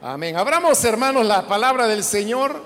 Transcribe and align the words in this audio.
Amén. 0.00 0.36
Abramos, 0.36 0.84
hermanos, 0.84 1.26
la 1.26 1.48
palabra 1.48 1.88
del 1.88 2.04
Señor. 2.04 2.62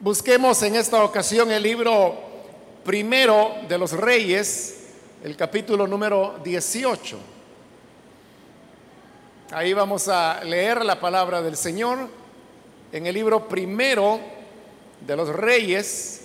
Busquemos 0.00 0.62
en 0.62 0.76
esta 0.76 1.02
ocasión 1.02 1.50
el 1.50 1.64
libro 1.64 2.16
primero 2.84 3.56
de 3.68 3.76
los 3.76 3.90
reyes, 3.90 4.84
el 5.24 5.34
capítulo 5.34 5.88
número 5.88 6.38
18. 6.44 7.18
Ahí 9.50 9.72
vamos 9.72 10.06
a 10.06 10.44
leer 10.44 10.84
la 10.84 11.00
palabra 11.00 11.42
del 11.42 11.56
Señor 11.56 12.08
en 12.92 13.06
el 13.06 13.14
libro 13.14 13.48
primero 13.48 14.20
de 15.04 15.16
los 15.16 15.28
reyes, 15.28 16.20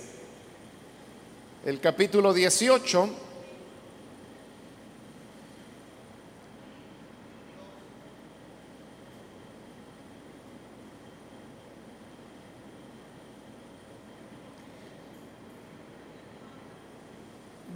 el 1.64 1.80
capítulo 1.80 2.32
18. 2.32 3.25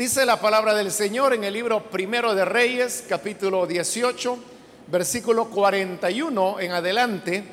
Dice 0.01 0.25
la 0.25 0.41
palabra 0.41 0.73
del 0.73 0.91
Señor 0.93 1.35
en 1.35 1.45
el 1.45 1.53
libro 1.53 1.91
primero 1.91 2.35
de 2.35 2.47
Reyes, 2.47 3.05
capítulo 3.07 3.67
18, 3.67 4.39
versículo 4.87 5.51
41 5.51 6.59
en 6.59 6.73
adelante. 6.73 7.45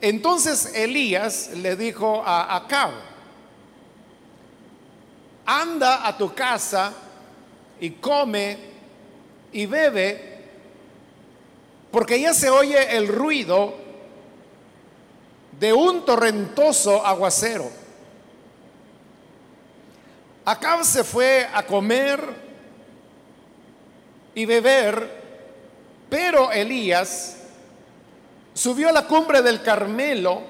Entonces 0.00 0.72
Elías 0.74 1.50
le 1.54 1.76
dijo 1.76 2.22
a 2.24 2.56
Acab, 2.56 2.92
anda 5.44 6.08
a 6.08 6.16
tu 6.16 6.32
casa 6.34 6.94
y 7.78 7.90
come 7.90 8.56
y 9.52 9.66
bebe, 9.66 10.46
porque 11.90 12.18
ya 12.18 12.32
se 12.32 12.48
oye 12.48 12.96
el 12.96 13.08
ruido 13.08 13.74
de 15.60 15.74
un 15.74 16.06
torrentoso 16.06 17.04
aguacero. 17.04 17.83
Acab 20.44 20.84
se 20.84 21.04
fue 21.04 21.48
a 21.52 21.62
comer 21.64 22.20
y 24.34 24.44
beber, 24.44 25.22
pero 26.10 26.52
Elías 26.52 27.36
subió 28.52 28.90
a 28.90 28.92
la 28.92 29.06
cumbre 29.06 29.40
del 29.40 29.62
Carmelo, 29.62 30.42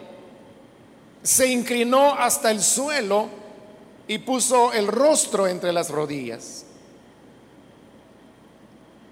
se 1.22 1.46
inclinó 1.46 2.14
hasta 2.14 2.50
el 2.50 2.60
suelo 2.60 3.28
y 4.08 4.18
puso 4.18 4.72
el 4.72 4.88
rostro 4.88 5.46
entre 5.46 5.72
las 5.72 5.90
rodillas. 5.90 6.66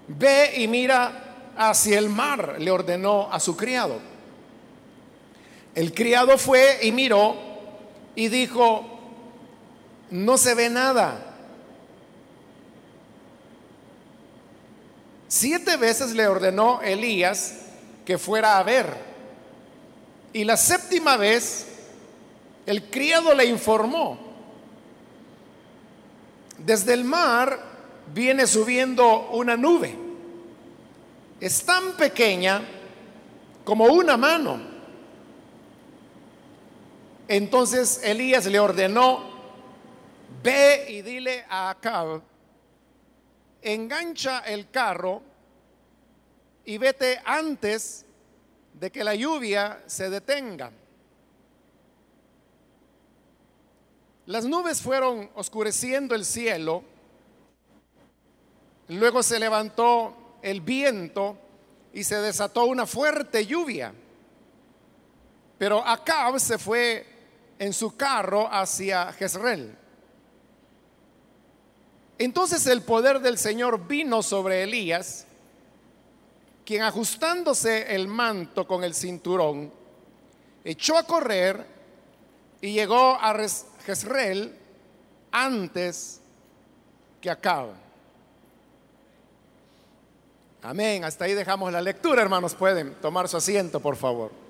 Ve 0.07 0.53
y 0.57 0.67
mira 0.67 1.53
hacia 1.55 1.97
el 1.97 2.09
mar, 2.09 2.57
le 2.59 2.71
ordenó 2.71 3.29
a 3.31 3.39
su 3.39 3.55
criado. 3.55 3.99
El 5.73 5.93
criado 5.93 6.37
fue 6.37 6.79
y 6.83 6.91
miró 6.91 7.35
y 8.15 8.27
dijo, 8.27 8.92
no 10.11 10.37
se 10.37 10.53
ve 10.55 10.69
nada. 10.69 11.33
Siete 15.27 15.77
veces 15.77 16.13
le 16.13 16.27
ordenó 16.27 16.81
Elías 16.81 17.55
que 18.05 18.17
fuera 18.17 18.59
a 18.59 18.63
ver. 18.63 18.95
Y 20.31 20.43
la 20.43 20.57
séptima 20.57 21.17
vez 21.17 21.65
el 22.65 22.89
criado 22.89 23.33
le 23.33 23.45
informó. 23.45 24.19
Desde 26.57 26.93
el 26.93 27.03
mar 27.03 27.59
viene 28.13 28.47
subiendo 28.47 29.29
una 29.31 29.57
nube. 29.57 29.95
Es 31.39 31.65
tan 31.65 31.93
pequeña 31.97 32.61
como 33.63 33.85
una 33.85 34.17
mano. 34.17 34.61
Entonces 37.27 38.01
Elías 38.03 38.45
le 38.45 38.59
ordenó 38.59 39.32
Ve 40.43 40.87
y 40.89 41.01
dile 41.01 41.45
a 41.47 41.69
Acab, 41.69 42.21
engancha 43.61 44.39
el 44.39 44.69
carro 44.69 45.23
y 46.65 46.77
vete 46.77 47.21
antes 47.23 48.05
de 48.73 48.91
que 48.91 49.05
la 49.05 49.15
lluvia 49.15 49.81
se 49.85 50.09
detenga. 50.09 50.69
Las 54.25 54.43
nubes 54.43 54.81
fueron 54.81 55.29
oscureciendo 55.35 56.13
el 56.13 56.25
cielo, 56.25 56.83
luego 58.89 59.23
se 59.23 59.39
levantó 59.39 60.37
el 60.41 60.59
viento 60.59 61.37
y 61.93 62.03
se 62.03 62.17
desató 62.17 62.65
una 62.65 62.85
fuerte 62.85 63.45
lluvia. 63.45 63.93
Pero 65.57 65.87
Acab 65.87 66.37
se 66.37 66.57
fue 66.57 67.05
en 67.59 67.71
su 67.71 67.95
carro 67.95 68.49
hacia 68.51 69.13
Jezreel. 69.13 69.82
Entonces 72.23 72.65
el 72.67 72.81
poder 72.83 73.19
del 73.19 73.37
Señor 73.37 73.87
vino 73.87 74.23
sobre 74.23 74.63
Elías, 74.63 75.25
quien 76.65 76.83
ajustándose 76.83 77.93
el 77.93 78.07
manto 78.07 78.65
con 78.65 78.83
el 78.83 78.93
cinturón, 78.93 79.71
echó 80.63 80.97
a 80.97 81.03
correr 81.03 81.65
y 82.61 82.71
llegó 82.71 83.17
a 83.19 83.37
Jezreel 83.85 84.57
antes 85.31 86.21
que 87.19 87.29
acabe. 87.29 87.73
Amén. 90.61 91.03
Hasta 91.03 91.25
ahí 91.25 91.33
dejamos 91.33 91.73
la 91.73 91.81
lectura, 91.81 92.21
hermanos. 92.21 92.55
Pueden 92.55 92.95
tomar 93.01 93.27
su 93.27 93.35
asiento, 93.35 93.81
por 93.81 93.97
favor. 93.97 94.42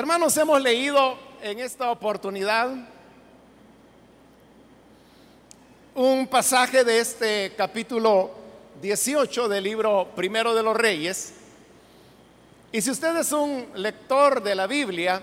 Hermanos, 0.00 0.34
hemos 0.38 0.58
leído 0.62 1.18
en 1.42 1.58
esta 1.58 1.90
oportunidad 1.90 2.70
un 5.94 6.26
pasaje 6.26 6.84
de 6.84 7.00
este 7.00 7.52
capítulo 7.54 8.30
18 8.80 9.46
del 9.46 9.62
libro 9.62 10.08
Primero 10.16 10.54
de 10.54 10.62
los 10.62 10.74
Reyes. 10.74 11.34
Y 12.72 12.80
si 12.80 12.90
usted 12.90 13.14
es 13.14 13.30
un 13.32 13.66
lector 13.74 14.42
de 14.42 14.54
la 14.54 14.66
Biblia 14.66 15.22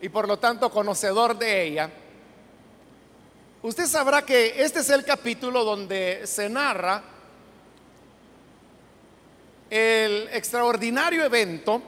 y 0.00 0.08
por 0.08 0.28
lo 0.28 0.38
tanto 0.38 0.70
conocedor 0.70 1.36
de 1.36 1.64
ella, 1.64 1.90
usted 3.60 3.86
sabrá 3.88 4.24
que 4.24 4.62
este 4.62 4.78
es 4.78 4.90
el 4.90 5.04
capítulo 5.04 5.64
donde 5.64 6.28
se 6.28 6.48
narra 6.48 7.02
el 9.68 10.28
extraordinario 10.30 11.24
evento 11.24 11.82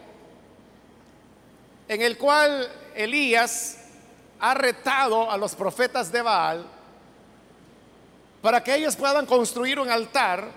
en 1.88 2.02
el 2.02 2.16
cual 2.16 2.70
Elías 2.94 3.78
ha 4.40 4.54
retado 4.54 5.30
a 5.30 5.36
los 5.36 5.54
profetas 5.54 6.10
de 6.10 6.22
Baal 6.22 6.66
para 8.42 8.62
que 8.62 8.74
ellos 8.74 8.96
puedan 8.96 9.26
construir 9.26 9.78
un 9.78 9.90
altar 9.90 10.50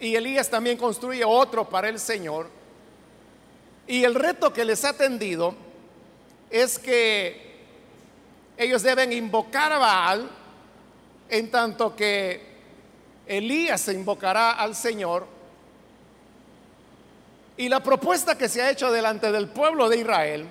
y 0.00 0.14
Elías 0.14 0.48
también 0.48 0.76
construye 0.76 1.24
otro 1.24 1.68
para 1.68 1.88
el 1.88 1.98
Señor. 1.98 2.48
Y 3.86 4.04
el 4.04 4.14
reto 4.14 4.52
que 4.52 4.64
les 4.64 4.84
ha 4.84 4.92
tendido 4.92 5.54
es 6.50 6.78
que 6.78 7.48
ellos 8.56 8.82
deben 8.82 9.12
invocar 9.12 9.72
a 9.72 9.78
Baal 9.78 10.30
en 11.30 11.50
tanto 11.50 11.96
que 11.96 12.46
Elías 13.26 13.80
se 13.80 13.94
invocará 13.94 14.52
al 14.52 14.74
Señor 14.74 15.37
y 17.58 17.68
la 17.68 17.82
propuesta 17.82 18.38
que 18.38 18.48
se 18.48 18.62
ha 18.62 18.70
hecho 18.70 18.90
delante 18.92 19.32
del 19.32 19.48
pueblo 19.48 19.88
de 19.88 19.98
Israel 19.98 20.48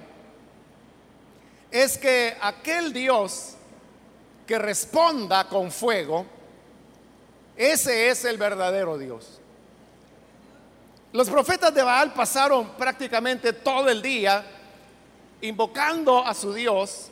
es 1.72 1.98
que 1.98 2.36
aquel 2.42 2.92
Dios 2.92 3.56
que 4.46 4.60
responda 4.60 5.48
con 5.48 5.72
fuego, 5.72 6.26
ese 7.56 8.10
es 8.10 8.26
el 8.26 8.38
verdadero 8.38 8.98
Dios. 8.98 9.40
Los 11.14 11.30
profetas 11.30 11.74
de 11.74 11.82
Baal 11.82 12.14
pasaron 12.14 12.72
prácticamente 12.78 13.54
todo 13.54 13.90
el 13.90 14.02
día 14.02 14.46
invocando 15.40 16.26
a 16.26 16.34
su 16.34 16.54
Dios 16.54 17.08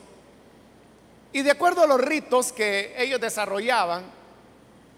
y 1.32 1.42
de 1.42 1.52
acuerdo 1.52 1.84
a 1.84 1.88
los 1.88 2.02
ritos 2.02 2.52
que 2.52 2.94
ellos 2.98 3.22
desarrollaban, 3.22 4.04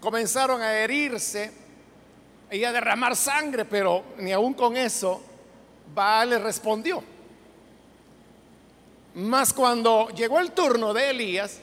comenzaron 0.00 0.60
a 0.60 0.76
herirse 0.76 1.52
y 2.50 2.64
a 2.64 2.72
derramar 2.72 3.14
sangre, 3.14 3.64
pero 3.64 4.04
ni 4.18 4.32
aún 4.32 4.54
con 4.54 4.76
eso 4.76 5.20
Baal 5.94 6.30
le 6.30 6.38
respondió. 6.38 7.02
Mas 9.14 9.52
cuando 9.52 10.08
llegó 10.10 10.38
el 10.38 10.52
turno 10.52 10.94
de 10.94 11.10
Elías, 11.10 11.58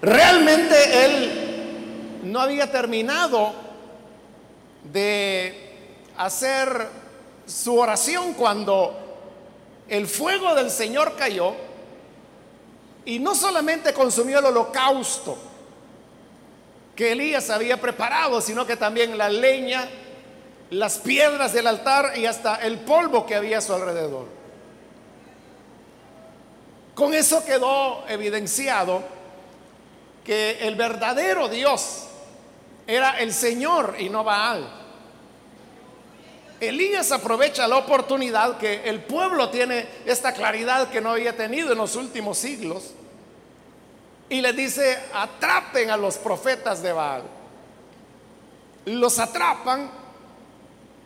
realmente 0.00 1.04
él 1.04 2.20
no 2.24 2.40
había 2.40 2.70
terminado 2.70 3.52
de 4.92 5.74
hacer 6.16 6.88
su 7.46 7.78
oración 7.78 8.34
cuando 8.34 9.00
el 9.88 10.06
fuego 10.06 10.54
del 10.54 10.70
Señor 10.70 11.14
cayó 11.16 11.54
Y 13.04 13.18
no 13.18 13.34
solamente 13.34 13.92
consumió 13.92 14.38
el 14.38 14.46
holocausto 14.46 15.36
que 16.94 17.12
Elías 17.12 17.50
había 17.50 17.80
preparado, 17.80 18.40
sino 18.40 18.66
que 18.66 18.76
también 18.76 19.18
la 19.18 19.28
leña, 19.28 19.88
las 20.70 20.98
piedras 20.98 21.52
del 21.52 21.66
altar 21.66 22.12
y 22.16 22.26
hasta 22.26 22.56
el 22.56 22.78
polvo 22.80 23.26
que 23.26 23.34
había 23.34 23.58
a 23.58 23.60
su 23.60 23.72
alrededor. 23.72 24.26
Con 26.94 27.12
eso 27.12 27.44
quedó 27.44 28.06
evidenciado 28.08 29.02
que 30.24 30.58
el 30.60 30.76
verdadero 30.76 31.48
Dios 31.48 32.04
era 32.86 33.18
el 33.18 33.32
Señor 33.32 33.96
y 33.98 34.08
no 34.08 34.22
Baal. 34.22 34.82
Elías 36.60 37.10
aprovecha 37.10 37.66
la 37.66 37.76
oportunidad 37.76 38.58
que 38.58 38.88
el 38.88 39.02
pueblo 39.02 39.50
tiene 39.50 39.86
esta 40.06 40.32
claridad 40.32 40.88
que 40.88 41.00
no 41.00 41.10
había 41.10 41.36
tenido 41.36 41.72
en 41.72 41.78
los 41.78 41.96
últimos 41.96 42.38
siglos 42.38 42.94
y 44.28 44.40
le 44.40 44.52
dice, 44.52 44.98
atrapen 45.12 45.90
a 45.90 45.96
los 45.96 46.16
profetas 46.18 46.82
de 46.82 46.92
Baal. 46.92 47.22
Los 48.86 49.18
atrapan 49.18 49.90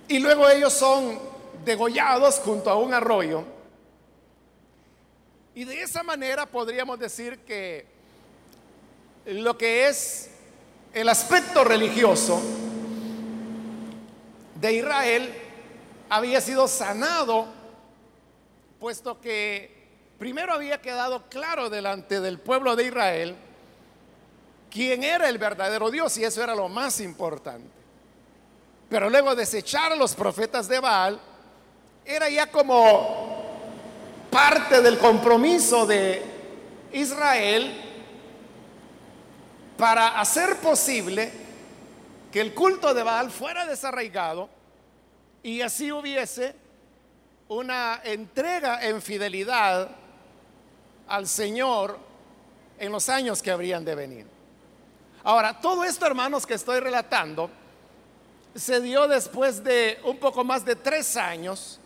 y 0.09 0.19
luego 0.19 0.49
ellos 0.49 0.73
son 0.73 1.19
degollados 1.65 2.37
junto 2.37 2.71
a 2.71 2.77
un 2.77 2.95
arroyo. 2.95 3.45
Y 5.55 5.65
de 5.65 5.83
esa 5.83 6.03
manera 6.03 6.47
podríamos 6.47 6.99
decir 6.99 7.41
que 7.41 7.87
lo 9.27 9.59
que 9.59 9.89
es 9.89 10.31
el 10.95 11.09
aspecto 11.09 11.65
religioso 11.65 12.41
de 14.55 14.73
Israel 14.73 15.35
había 16.09 16.41
sido 16.41 16.67
sanado, 16.69 17.47
puesto 18.81 19.21
que 19.21 19.78
primero 20.19 20.53
había 20.53 20.81
quedado 20.81 21.25
claro 21.29 21.71
delante 21.71 22.21
del 22.21 22.39
pueblo 22.39 22.77
de 22.77 22.85
Israel 22.85 23.37
quién 24.71 25.03
era 25.05 25.29
el 25.29 25.39
verdadero 25.39 25.91
Dios 25.91 26.17
y 26.19 26.25
eso 26.25 26.43
era 26.43 26.55
lo 26.55 26.69
más 26.69 27.01
importante. 27.01 27.69
Pero 28.89 29.09
luego 29.11 29.35
desechar 29.35 29.93
a 29.93 29.97
los 29.97 30.15
profetas 30.15 30.69
de 30.69 30.81
Baal 30.81 31.21
era 32.05 32.29
ya 32.29 32.51
como 32.51 33.37
parte 34.31 34.81
del 34.83 34.99
compromiso 34.99 35.87
de 35.87 36.23
Israel 36.93 37.85
para 39.77 40.21
hacer 40.21 40.57
posible 40.57 41.31
que 42.33 42.41
el 42.41 42.55
culto 42.55 42.93
de 42.93 43.03
Baal 43.03 43.31
fuera 43.31 43.67
desarraigado 43.67 44.49
y 45.43 45.61
así 45.61 45.93
hubiese 45.93 46.55
una 47.49 48.01
entrega 48.05 48.85
en 48.87 49.01
fidelidad 49.01 49.91
al 51.09 51.27
Señor 51.27 51.99
en 52.79 52.93
los 52.93 53.09
años 53.09 53.43
que 53.43 53.51
habrían 53.51 53.85
de 53.85 53.95
venir. 53.95 54.27
Ahora, 55.25 55.61
todo 55.61 55.85
esto, 55.85 56.07
hermanos, 56.07 56.47
que 56.47 56.55
estoy 56.55 56.81
relatando, 56.81 57.51
se 58.55 58.81
dio 58.81 59.09
después 59.09 59.63
de 59.63 59.99
un 60.05 60.19
poco 60.19 60.45
más 60.45 60.65
de 60.65 60.77
tres 60.77 61.17
años 61.17 61.81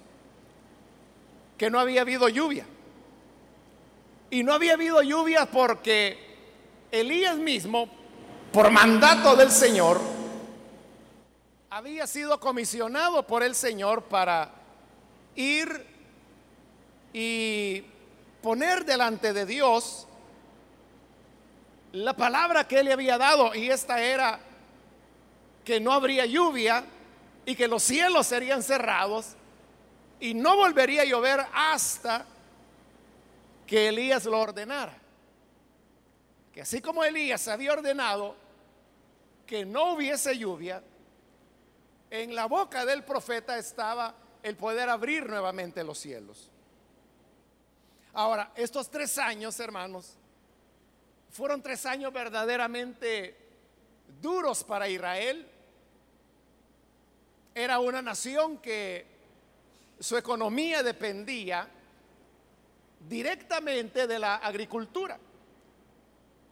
que 1.56 1.70
no 1.70 1.78
había 1.78 2.02
habido 2.02 2.28
lluvia. 2.28 2.66
Y 4.30 4.42
no 4.42 4.52
había 4.52 4.74
habido 4.74 5.02
lluvia 5.02 5.46
porque 5.46 6.18
Elías 6.90 7.36
mismo, 7.36 7.88
por 8.52 8.70
mandato 8.70 9.36
del 9.36 9.50
Señor, 9.50 10.00
había 11.70 12.06
sido 12.06 12.38
comisionado 12.38 13.26
por 13.26 13.42
el 13.42 13.54
Señor 13.54 14.02
para 14.04 14.50
ir 15.36 15.86
y 17.14 17.84
poner 18.42 18.84
delante 18.84 19.32
de 19.32 19.46
Dios 19.46 20.06
la 21.92 22.14
palabra 22.14 22.66
que 22.66 22.80
él 22.80 22.86
le 22.86 22.92
había 22.92 23.18
dado 23.18 23.54
y 23.54 23.70
esta 23.70 24.02
era 24.02 24.40
que 25.64 25.78
no 25.78 25.92
habría 25.92 26.26
lluvia 26.26 26.84
y 27.44 27.54
que 27.54 27.68
los 27.68 27.82
cielos 27.82 28.26
serían 28.26 28.62
cerrados 28.62 29.36
y 30.20 30.34
no 30.34 30.56
volvería 30.56 31.02
a 31.02 31.04
llover 31.04 31.40
hasta 31.52 32.24
que 33.66 33.88
Elías 33.88 34.24
lo 34.24 34.38
ordenara. 34.38 34.96
Que 36.52 36.62
así 36.62 36.80
como 36.80 37.04
Elías 37.04 37.48
había 37.48 37.72
ordenado 37.72 38.36
que 39.46 39.64
no 39.64 39.94
hubiese 39.94 40.36
lluvia, 40.38 40.82
en 42.10 42.34
la 42.34 42.46
boca 42.46 42.84
del 42.84 43.04
profeta 43.04 43.58
estaba 43.58 44.14
el 44.42 44.56
poder 44.56 44.88
abrir 44.88 45.28
nuevamente 45.28 45.82
los 45.82 45.98
cielos. 45.98 46.51
Ahora, 48.14 48.52
estos 48.54 48.90
tres 48.90 49.16
años, 49.16 49.58
hermanos, 49.58 50.16
fueron 51.30 51.62
tres 51.62 51.86
años 51.86 52.12
verdaderamente 52.12 53.36
duros 54.20 54.62
para 54.64 54.86
Israel. 54.88 55.48
Era 57.54 57.78
una 57.78 58.02
nación 58.02 58.58
que 58.58 59.06
su 59.98 60.16
economía 60.16 60.82
dependía 60.82 61.66
directamente 63.08 64.06
de 64.06 64.18
la 64.18 64.36
agricultura. 64.36 65.18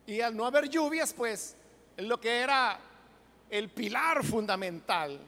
Y 0.07 0.23
al 0.23 0.35
no 0.35 0.47
haber 0.47 0.69
lluvias, 0.69 1.13
pues 1.13 1.57
lo 1.99 2.19
que 2.19 2.41
era 2.41 2.81
el 3.51 3.69
pilar 3.69 4.25
fundamental 4.25 5.21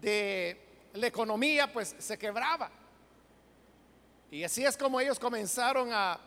de 0.00 0.60
la 0.92 1.06
economía, 1.08 1.72
pues 1.72 1.96
se 1.98 2.16
quebraba. 2.16 2.70
Y 4.34 4.42
así 4.42 4.64
es 4.64 4.76
como 4.76 4.98
ellos 4.98 5.20
comenzaron 5.20 5.92
a 5.92 6.18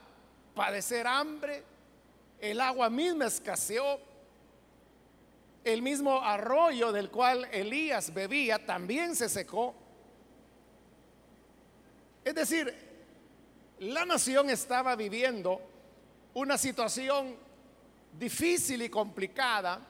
padecer 0.56 1.06
hambre, 1.06 1.62
el 2.40 2.62
agua 2.62 2.90
misma 2.90 3.26
escaseó, 3.26 4.00
el 5.66 5.82
mismo 5.82 6.22
arroyo 6.22 6.94
del 6.94 7.12
cual 7.12 7.44
Elías 7.52 8.14
bebía 8.14 8.66
también 8.66 9.14
se 9.14 9.28
secó. 9.28 9.76
Es 12.24 12.34
decir, 12.34 12.74
la 13.80 14.06
nación 14.06 14.50
estaba 14.52 14.96
viviendo 14.96 15.60
una 16.34 16.58
situación 16.58 17.36
difícil 18.18 18.84
y 18.84 18.90
complicada 18.90 19.82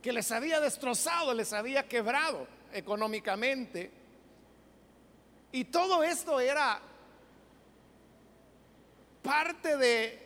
que 0.00 0.14
les 0.14 0.32
había 0.32 0.60
destrozado, 0.60 1.34
les 1.34 1.52
había 1.52 1.86
quebrado 1.86 2.46
económicamente. 2.72 3.90
Y 5.52 5.64
todo 5.64 6.02
esto 6.02 6.40
era 6.40 6.87
parte 9.28 9.76
de 9.76 10.18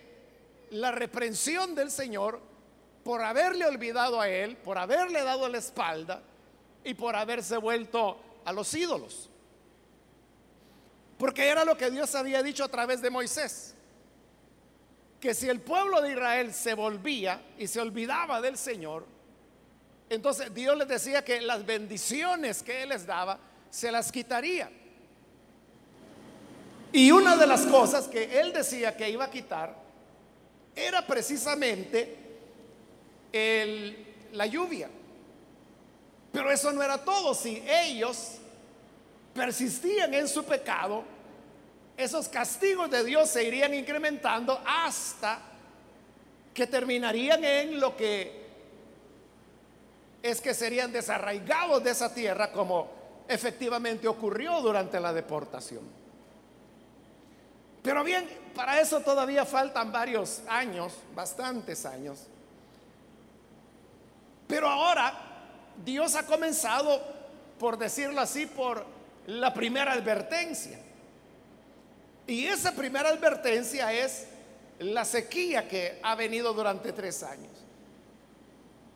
la 0.71 0.93
reprensión 0.93 1.75
del 1.75 1.91
Señor 1.91 2.41
por 3.03 3.21
haberle 3.21 3.67
olvidado 3.67 4.21
a 4.21 4.29
Él, 4.29 4.57
por 4.57 4.79
haberle 4.79 5.25
dado 5.25 5.49
la 5.49 5.59
espalda 5.59 6.23
y 6.85 6.95
por 6.95 7.17
haberse 7.17 7.57
vuelto 7.57 8.17
a 8.45 8.53
los 8.53 8.73
ídolos. 8.73 9.29
Porque 11.19 11.49
era 11.49 11.65
lo 11.65 11.77
que 11.77 11.91
Dios 11.91 12.15
había 12.15 12.45
dicho 12.45 12.63
a 12.63 12.69
través 12.69 13.03
de 13.03 13.11
Moisés. 13.11 13.75
Que 15.19 15.35
si 15.35 15.49
el 15.49 15.61
pueblo 15.61 16.01
de 16.01 16.13
Israel 16.13 16.55
se 16.55 16.75
volvía 16.75 17.43
y 17.59 17.67
se 17.67 17.81
olvidaba 17.81 18.41
del 18.41 18.57
Señor, 18.57 19.05
entonces 20.11 20.55
Dios 20.55 20.77
les 20.79 20.87
decía 20.87 21.25
que 21.25 21.41
las 21.41 21.67
bendiciones 21.67 22.63
que 22.63 22.85
Él 22.85 22.91
les 22.91 23.05
daba 23.05 23.41
se 23.69 23.91
las 23.91 24.13
quitaría. 24.13 24.71
Y 26.93 27.11
una 27.11 27.37
de 27.37 27.47
las 27.47 27.63
cosas 27.63 28.07
que 28.07 28.39
él 28.39 28.53
decía 28.53 28.97
que 28.97 29.09
iba 29.09 29.25
a 29.25 29.31
quitar 29.31 29.75
era 30.77 31.07
precisamente 31.07 32.19
la 34.33 34.47
lluvia. 34.47 34.91
Pero 36.33 36.51
eso 36.51 36.71
no 36.73 36.83
era 36.83 36.99
todo. 36.99 37.35
Si 37.35 37.63
ellos 37.67 38.37
persistían 39.35 40.13
en 40.13 40.29
su 40.29 40.45
pecado, 40.45 41.05
esos 41.97 42.29
castigos 42.29 42.91
de 42.91 43.05
Dios 43.05 43.29
se 43.29 43.45
irían 43.45 43.73
incrementando 43.75 44.61
hasta 44.67 45.41
que 46.53 46.67
terminarían 46.67 47.43
en 47.43 47.81
lo 47.81 47.97
que 47.97 48.43
es 50.23 50.41
que 50.41 50.55
serían 50.55 50.93
desarraigados 50.93 51.83
de 51.83 51.91
esa 51.91 52.15
tierra 52.15 52.53
como 52.53 52.91
efectivamente 53.27 54.07
ocurrió 54.07 54.61
durante 54.61 55.01
la 55.01 55.13
deportación. 55.13 56.02
Pero 57.83 58.05
bien, 58.05 58.29
para 58.55 58.81
eso 58.81 59.01
todavía 59.01 59.45
faltan 59.45 59.91
varios 59.91 60.43
años, 60.49 60.93
bastantes 61.15 61.85
años. 61.85 62.21
Pero 64.47 64.69
ahora 64.69 65.13
Dios 65.85 66.15
ha 66.15 66.27
comenzado, 66.27 67.03
por 67.59 67.79
decirlo 67.79 68.21
así, 68.21 68.47
por 68.47 68.85
la 69.27 69.53
primera 69.53 69.93
advertencia. 69.93 70.79
Y 72.27 72.47
esa 72.47 72.73
primera 72.73 73.09
advertencia 73.09 73.93
es 73.93 74.27
la 74.79 75.05
sequía 75.05 75.69
que 75.69 75.99
ha 76.03 76.15
venido 76.15 76.53
durante 76.53 76.93
tres 76.93 77.23
años. 77.23 77.51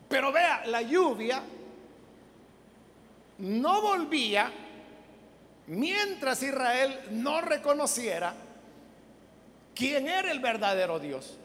Pero 0.09 0.31
vea, 0.31 0.64
la 0.66 0.83
lluvia 0.83 1.43
no 3.38 3.83
volvía 3.83 4.52
mientras 5.66 6.43
Israel 6.43 7.00
no 7.11 7.40
reconociera 7.40 8.46
quién 9.76 10.09
era 10.09 10.33
el 10.33 10.40
verdadero 10.40 10.99
Dios. 10.99 11.37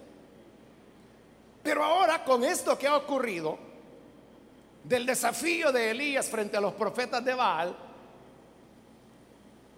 Pero 1.61 1.83
ahora 1.83 2.23
con 2.23 2.43
esto 2.43 2.79
que 2.79 2.88
ha 2.88 2.95
ocurrido, 2.95 3.59
del 4.83 5.05
desafío 5.05 5.71
de 5.71 5.91
Elías 5.91 6.27
frente 6.27 6.57
a 6.57 6.61
los 6.61 6.73
profetas 6.73 7.23
de 7.23 7.35
Baal, 7.35 7.75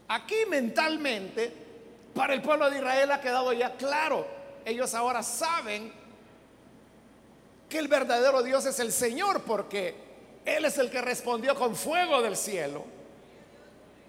aquí 0.08 0.46
mentalmente 0.48 1.52
para 2.14 2.34
el 2.34 2.42
pueblo 2.42 2.70
de 2.70 2.78
Israel 2.78 3.12
ha 3.12 3.20
quedado 3.20 3.52
ya 3.52 3.76
claro. 3.76 4.26
Ellos 4.64 4.94
ahora 4.94 5.24
saben 5.24 5.92
que 7.68 7.80
el 7.80 7.88
verdadero 7.90 8.44
Dios 8.44 8.66
es 8.66 8.80
el 8.80 8.94
Señor 8.94 9.42
porque 9.42 9.96
Él 10.46 10.64
es 10.64 10.78
el 10.78 10.90
que 10.90 11.02
respondió 11.02 11.56
con 11.56 11.76
fuego 11.76 12.22
del 12.22 12.38
cielo. 12.38 12.86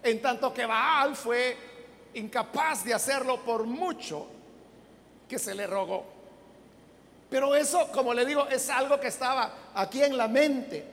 En 0.01 0.21
tanto 0.21 0.53
que 0.53 0.65
Baal 0.65 1.15
fue 1.15 1.57
incapaz 2.13 2.85
de 2.85 2.93
hacerlo 2.93 3.43
por 3.43 3.65
mucho 3.65 4.34
que 5.27 5.39
se 5.39 5.55
le 5.55 5.67
rogó. 5.67 6.05
Pero 7.29 7.55
eso, 7.55 7.91
como 7.91 8.13
le 8.13 8.25
digo, 8.25 8.47
es 8.47 8.69
algo 8.69 8.99
que 8.99 9.07
estaba 9.07 9.71
aquí 9.73 10.03
en 10.03 10.17
la 10.17 10.27
mente 10.27 10.85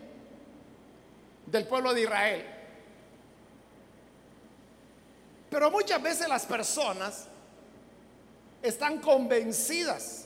del 1.46 1.66
pueblo 1.66 1.92
de 1.92 2.02
Israel. 2.02 2.46
Pero 5.50 5.70
muchas 5.70 6.02
veces 6.02 6.28
las 6.28 6.46
personas 6.46 7.26
están 8.62 8.98
convencidas 8.98 10.24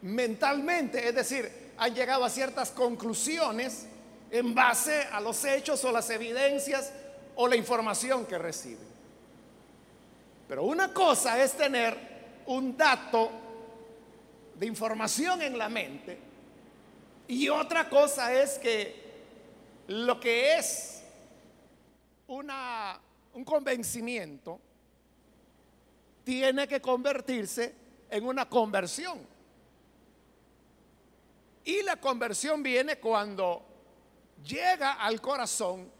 mentalmente, 0.00 1.06
es 1.06 1.14
decir, 1.14 1.72
han 1.76 1.94
llegado 1.94 2.24
a 2.24 2.30
ciertas 2.30 2.70
conclusiones 2.70 3.86
en 4.30 4.54
base 4.54 5.02
a 5.12 5.20
los 5.20 5.44
hechos 5.44 5.84
o 5.84 5.92
las 5.92 6.08
evidencias 6.10 6.92
o 7.36 7.46
la 7.46 7.56
información 7.56 8.24
que 8.24 8.38
reciben. 8.38 8.91
Pero 10.52 10.64
una 10.64 10.92
cosa 10.92 11.42
es 11.42 11.54
tener 11.54 11.96
un 12.44 12.76
dato 12.76 13.30
de 14.54 14.66
información 14.66 15.40
en 15.40 15.56
la 15.56 15.70
mente 15.70 16.18
y 17.26 17.48
otra 17.48 17.88
cosa 17.88 18.34
es 18.34 18.58
que 18.58 19.02
lo 19.86 20.20
que 20.20 20.58
es 20.58 21.04
una, 22.26 23.00
un 23.32 23.46
convencimiento 23.46 24.60
tiene 26.22 26.68
que 26.68 26.82
convertirse 26.82 27.74
en 28.10 28.26
una 28.26 28.46
conversión. 28.46 29.26
Y 31.64 31.82
la 31.82 31.96
conversión 31.96 32.62
viene 32.62 32.96
cuando 32.96 33.64
llega 34.44 35.02
al 35.02 35.18
corazón 35.18 35.90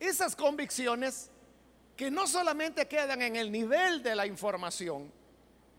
esas 0.00 0.34
convicciones 0.34 1.30
que 2.00 2.10
no 2.10 2.26
solamente 2.26 2.88
quedan 2.88 3.20
en 3.20 3.36
el 3.36 3.52
nivel 3.52 4.02
de 4.02 4.16
la 4.16 4.26
información, 4.26 5.12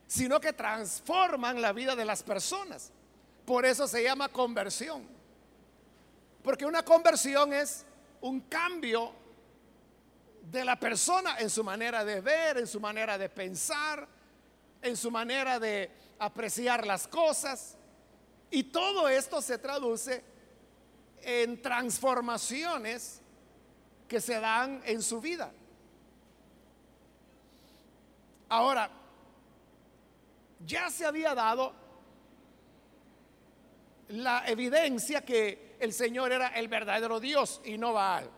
sino 0.05 0.39
que 0.39 0.53
transforman 0.53 1.59
la 1.59 1.73
vida 1.73 1.95
de 1.95 2.05
las 2.05 2.21
personas. 2.21 2.91
Por 3.43 3.65
eso 3.65 3.87
se 3.87 4.03
llama 4.03 4.29
conversión. 4.29 5.03
Porque 6.43 6.63
una 6.63 6.85
conversión 6.85 7.53
es 7.53 7.87
un 8.21 8.41
cambio 8.41 9.13
de 10.43 10.63
la 10.63 10.79
persona 10.79 11.39
en 11.39 11.49
su 11.49 11.63
manera 11.63 12.05
de 12.05 12.21
ver, 12.21 12.59
en 12.59 12.67
su 12.67 12.79
manera 12.79 13.17
de 13.17 13.27
pensar, 13.27 14.07
en 14.79 14.95
su 14.95 15.09
manera 15.09 15.59
de 15.59 15.89
apreciar 16.19 16.85
las 16.85 17.07
cosas. 17.07 17.77
Y 18.51 18.65
todo 18.65 19.09
esto 19.09 19.41
se 19.41 19.57
traduce 19.57 20.23
en 21.23 21.59
transformaciones 21.63 23.21
que 24.07 24.21
se 24.21 24.39
dan 24.39 24.83
en 24.85 25.01
su 25.01 25.19
vida. 25.19 25.51
Ahora, 28.51 28.89
ya 30.59 30.89
se 30.89 31.05
había 31.05 31.33
dado 31.33 31.73
la 34.09 34.43
evidencia 34.45 35.21
que 35.21 35.77
el 35.79 35.93
Señor 35.93 36.33
era 36.33 36.49
el 36.49 36.67
verdadero 36.67 37.21
Dios 37.21 37.61
y 37.63 37.77
no 37.77 37.93
Baal. 37.93 38.29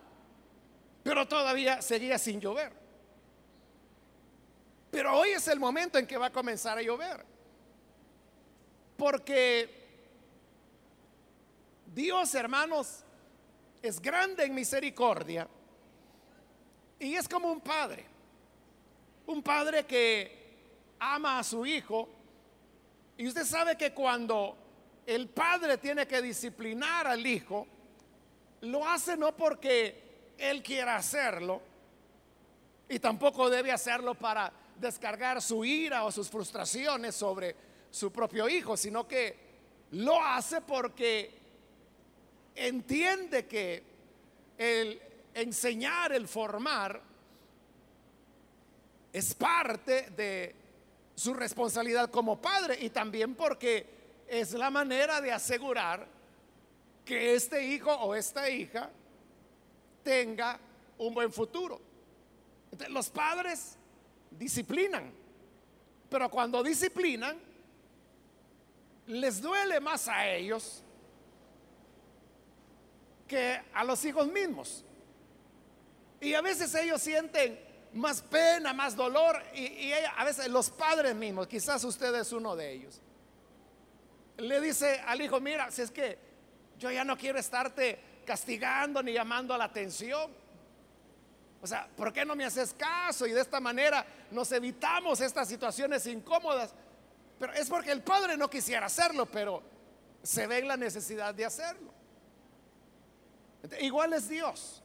Pero 1.02 1.28
todavía 1.28 1.82
seguía 1.82 2.20
sin 2.20 2.40
llover. 2.40 2.72
Pero 4.92 5.18
hoy 5.18 5.32
es 5.32 5.48
el 5.48 5.60
momento 5.60 5.98
en 5.98 6.06
que 6.06 6.16
va 6.16 6.28
a 6.28 6.32
comenzar 6.32 6.78
a 6.78 6.84
llover. 6.84 7.26
Porque 8.96 9.68
Dios, 11.88 12.36
hermanos, 12.36 13.04
es 13.82 14.00
grande 14.00 14.46
en 14.46 14.54
misericordia 14.54 15.48
y 17.00 17.16
es 17.16 17.28
como 17.28 17.52
un 17.52 17.62
padre. 17.62 18.13
Un 19.28 19.42
padre 19.42 19.86
que 19.86 20.44
ama 21.00 21.40
a 21.40 21.44
su 21.44 21.66
hijo. 21.66 22.10
Y 23.18 23.28
usted 23.28 23.46
sabe 23.46 23.78
que 23.78 23.94
cuando 23.94 24.58
el 25.06 25.30
padre 25.30 25.78
tiene 25.78 26.08
que 26.08 26.22
disciplinar 26.22 27.08
al 27.08 27.26
hijo, 27.26 27.68
lo 28.62 28.88
hace 28.88 29.18
no 29.18 29.36
porque 29.36 30.34
él 30.38 30.64
quiera 30.64 30.96
hacerlo, 30.96 31.62
y 32.90 33.00
tampoco 33.00 33.50
debe 33.50 33.72
hacerlo 33.72 34.14
para 34.16 34.52
descargar 34.80 35.42
su 35.42 35.64
ira 35.64 36.04
o 36.04 36.12
sus 36.12 36.30
frustraciones 36.30 37.16
sobre 37.16 37.56
su 37.90 38.12
propio 38.12 38.50
hijo, 38.50 38.76
sino 38.76 39.08
que 39.08 39.38
lo 39.92 40.22
hace 40.22 40.62
porque 40.62 41.32
entiende 42.56 43.46
que 43.46 43.84
el 44.58 45.02
enseñar, 45.34 46.12
el 46.14 46.28
formar, 46.28 47.02
es 49.14 49.36
parte 49.36 50.10
de 50.10 50.56
su 51.16 51.36
responsabilidad 51.36 52.10
como 52.10 52.42
padre 52.42 52.78
y 52.82 52.90
también 52.90 53.36
porque 53.36 53.88
es 54.28 54.54
la 54.54 54.72
manera 54.72 55.22
de 55.22 55.32
asegurar 55.32 56.08
que 57.06 57.36
este 57.36 57.64
hijo 57.64 57.94
o 57.94 58.16
esta 58.16 58.50
hija 58.50 58.90
tenga 60.04 60.60
un 60.98 61.14
buen 61.14 61.32
futuro. 61.32 61.80
los 62.90 63.10
padres 63.12 63.78
disciplinan, 64.32 65.14
pero 66.10 66.28
cuando 66.30 66.64
disciplinan, 66.64 67.40
les 69.06 69.40
duele 69.40 69.80
más 69.80 70.08
a 70.08 70.28
ellos 70.28 70.82
que 73.28 73.62
a 73.74 73.84
los 73.84 74.04
hijos 74.06 74.28
mismos. 74.28 74.84
Y 76.20 76.34
a 76.34 76.42
veces 76.42 76.74
ellos 76.74 77.02
sienten 77.02 77.73
más 77.94 78.22
pena, 78.22 78.74
más 78.74 78.96
dolor, 78.96 79.42
y, 79.54 79.92
a 79.92 80.24
veces 80.24 80.48
los 80.48 80.70
padres 80.70 81.16
mismos, 81.16 81.48
quizás 81.48 81.84
usted 81.84 82.14
es 82.16 82.32
uno 82.32 82.56
de 82.56 82.72
ellos, 82.72 83.02
le 84.38 84.60
dice 84.62 85.02
al 85.06 85.22
hijo, 85.22 85.40
mira, 85.40 85.70
si 85.72 85.84
es 85.84 85.92
que 85.92 86.18
yo 86.80 86.92
ya 86.92 87.04
no 87.04 87.18
quiero 87.18 87.40
estarte 87.40 88.00
castigando 88.26 89.02
ni 89.04 89.14
llamando 89.14 89.58
la 89.58 89.66
atención. 89.66 90.32
O 91.62 91.68
sea, 91.68 91.88
¿por 91.96 92.12
qué 92.12 92.26
no 92.26 92.36
me 92.36 92.44
haces 92.44 92.74
caso? 92.74 93.26
Y 93.26 93.32
de 93.32 93.40
esta 93.40 93.60
manera 93.60 94.06
nos 94.32 94.52
evitamos 94.52 95.22
estas 95.22 95.48
situaciones 95.48 96.06
incómodas. 96.08 96.74
Pero 97.40 97.54
es 97.54 97.70
porque 97.70 97.92
el 97.92 98.02
padre 98.02 98.36
no 98.36 98.50
quisiera 98.50 98.88
hacerlo, 98.88 99.26
pero 99.26 99.62
se 100.22 100.48
ve 100.48 100.60
en 100.60 100.68
la 100.68 100.78
necesidad 100.78 101.34
de 101.34 101.46
hacerlo. 101.46 101.94
Igual 103.80 104.14
es 104.14 104.28
Dios. 104.28 104.83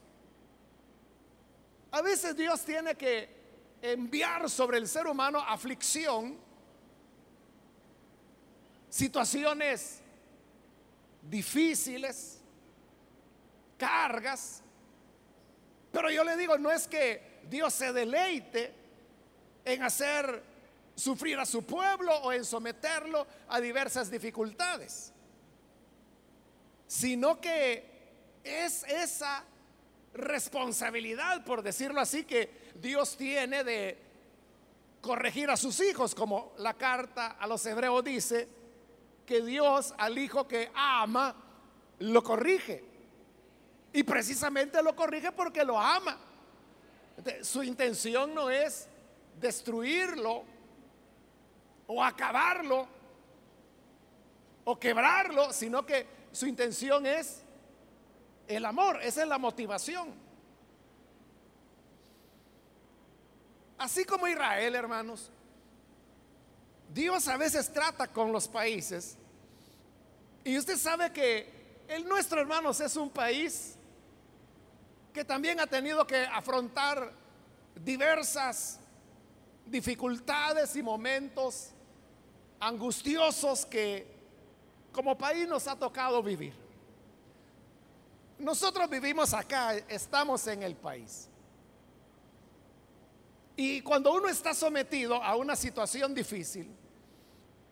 A 1.91 2.03
veces 2.03 2.37
Dios 2.37 2.65
tiene 2.65 2.95
que 2.95 3.29
enviar 3.81 4.49
sobre 4.51 4.79
el 4.79 4.87
ser 4.87 5.07
humano 5.07 5.39
aflicción, 5.41 6.37
situaciones 8.91 10.01
difíciles, 11.23 12.41
cargas. 13.77 14.63
Pero 15.93 16.11
yo 16.11 16.25
le 16.25 16.37
digo, 16.37 16.59
no 16.59 16.71
es 16.71 16.87
que 16.87 17.41
Dios 17.49 17.73
se 17.73 17.93
deleite 17.93 18.75
en 19.65 19.83
hacer 19.83 20.43
sufrir 20.95 21.39
a 21.39 21.47
su 21.47 21.65
pueblo 21.65 22.15
o 22.19 22.33
en 22.33 22.45
someterlo 22.45 23.27
a 23.49 23.61
diversas 23.61 24.11
dificultades, 24.11 25.13
sino 26.87 27.41
que 27.41 27.89
es 28.43 28.83
esa 28.85 29.45
responsabilidad, 30.15 31.45
por 31.45 31.63
decirlo 31.63 32.01
así, 32.01 32.25
que 32.25 32.51
Dios 32.75 33.17
tiene 33.17 33.65
de 33.65 33.99
corregir 35.01 35.51
a 35.51 35.57
sus 35.57 35.81
hijos, 35.81 36.15
como 36.15 36.53
la 36.59 36.75
carta 36.75 37.37
a 37.39 37.47
los 37.47 37.65
hebreos 37.67 38.03
dice, 38.05 38.49
que 39.25 39.43
Dios 39.43 39.95
al 39.99 40.19
hijo 40.19 40.49
que 40.49 40.71
ama 40.75 41.35
lo 42.01 42.23
corrige. 42.23 42.85
Y 43.93 44.03
precisamente 44.03 44.83
lo 44.83 44.95
corrige 44.95 45.33
porque 45.33 45.65
lo 45.65 45.79
ama. 45.79 46.19
Su 47.43 47.63
intención 47.63 48.35
no 48.35 48.49
es 48.51 48.89
destruirlo 49.41 50.45
o 51.87 52.03
acabarlo 52.03 52.87
o 54.65 54.79
quebrarlo, 54.79 55.53
sino 55.53 55.85
que 55.85 56.07
su 56.33 56.47
intención 56.47 57.07
es 57.07 57.43
el 58.49 58.65
amor, 58.65 59.01
esa 59.03 59.23
es 59.23 59.29
la 59.29 59.39
motivación. 59.39 60.13
Así 63.77 64.05
como 64.05 64.27
Israel, 64.27 64.75
hermanos, 64.75 65.31
Dios 66.93 67.29
a 67.29 67.37
veces 67.37 67.73
trata 67.73 68.09
con 68.09 68.33
los 68.33 68.49
países. 68.49 69.17
Y 70.43 70.57
usted 70.57 70.77
sabe 70.77 71.13
que 71.13 71.85
el 71.87 72.09
nuestro, 72.09 72.41
hermanos, 72.41 72.81
es 72.81 72.97
un 72.97 73.11
país 73.11 73.77
que 75.13 75.25
también 75.25 75.61
ha 75.61 75.67
tenido 75.67 76.07
que 76.07 76.25
afrontar 76.25 77.13
diversas 77.77 78.81
dificultades 79.67 80.75
y 80.75 80.83
momentos 80.83 81.71
angustiosos 82.61 83.67
que 83.67 84.07
como 84.93 85.17
país 85.17 85.47
nos 85.47 85.69
ha 85.69 85.77
tocado 85.77 86.23
vivir. 86.23 86.68
Nosotros 88.39 88.89
vivimos 88.89 89.35
acá, 89.35 89.75
estamos 89.89 90.47
en 90.47 90.63
el 90.63 90.77
país. 90.77 91.29
Y 93.57 93.81
cuando 93.81 94.13
uno 94.13 94.29
está 94.29 94.55
sometido 94.55 95.23
a 95.23 95.35
una 95.35 95.57
situación 95.57 96.15
difícil, 96.15 96.71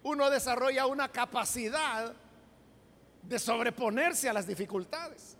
uno 0.02 0.28
desarrolla 0.30 0.86
una 0.86 1.08
capacidad 1.08 2.12
de 3.22 3.38
sobreponerse 3.38 4.28
a 4.28 4.32
las 4.32 4.46
dificultades. 4.46 5.36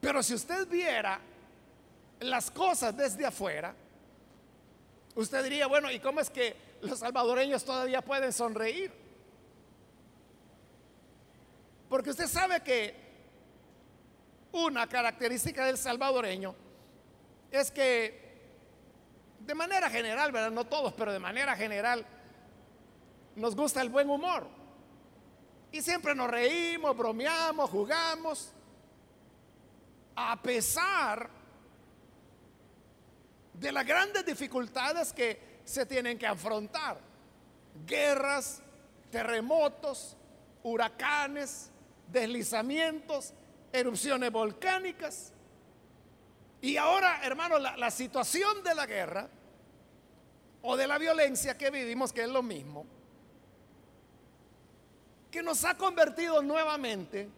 Pero 0.00 0.22
si 0.22 0.34
usted 0.34 0.66
viera 0.68 1.20
las 2.20 2.50
cosas 2.50 2.96
desde 2.96 3.26
afuera, 3.26 3.74
usted 5.14 5.42
diría, 5.42 5.66
bueno, 5.66 5.90
¿y 5.90 6.00
cómo 6.00 6.20
es 6.20 6.30
que 6.30 6.56
los 6.80 7.00
salvadoreños 7.00 7.64
todavía 7.64 8.00
pueden 8.00 8.32
sonreír? 8.32 9.07
Porque 11.88 12.10
usted 12.10 12.26
sabe 12.26 12.62
que 12.62 12.94
una 14.52 14.86
característica 14.86 15.64
del 15.64 15.78
salvadoreño 15.78 16.54
es 17.50 17.70
que 17.70 18.28
de 19.40 19.54
manera 19.54 19.88
general, 19.88 20.30
¿verdad? 20.32 20.50
No 20.50 20.66
todos, 20.66 20.92
pero 20.92 21.12
de 21.12 21.18
manera 21.18 21.56
general, 21.56 22.04
nos 23.36 23.56
gusta 23.56 23.80
el 23.80 23.88
buen 23.88 24.10
humor. 24.10 24.46
Y 25.72 25.80
siempre 25.80 26.14
nos 26.14 26.30
reímos, 26.30 26.96
bromeamos, 26.96 27.70
jugamos, 27.70 28.52
a 30.16 30.40
pesar 30.42 31.30
de 33.54 33.72
las 33.72 33.86
grandes 33.86 34.24
dificultades 34.24 35.12
que 35.12 35.60
se 35.64 35.86
tienen 35.86 36.18
que 36.18 36.26
afrontar. 36.26 36.98
Guerras, 37.86 38.62
terremotos, 39.10 40.16
huracanes, 40.62 41.70
deslizamientos, 42.10 43.32
erupciones 43.72 44.32
volcánicas. 44.32 45.32
Y 46.60 46.76
ahora, 46.76 47.20
hermano, 47.22 47.58
la, 47.58 47.90
situación 47.90 48.62
de 48.64 48.74
la 48.74 48.86
guerra 48.86 49.28
o 50.62 50.76
de 50.76 50.86
la 50.86 50.98
violencia 50.98 51.56
que 51.56 51.70
vivimos, 51.70 52.12
que 52.12 52.22
es 52.22 52.28
lo 52.28 52.42
mismo, 52.42 52.84
que 55.30 55.42
nos 55.42 55.64
ha 55.64 55.76
convertido 55.76 56.42
nuevamente 56.42 57.28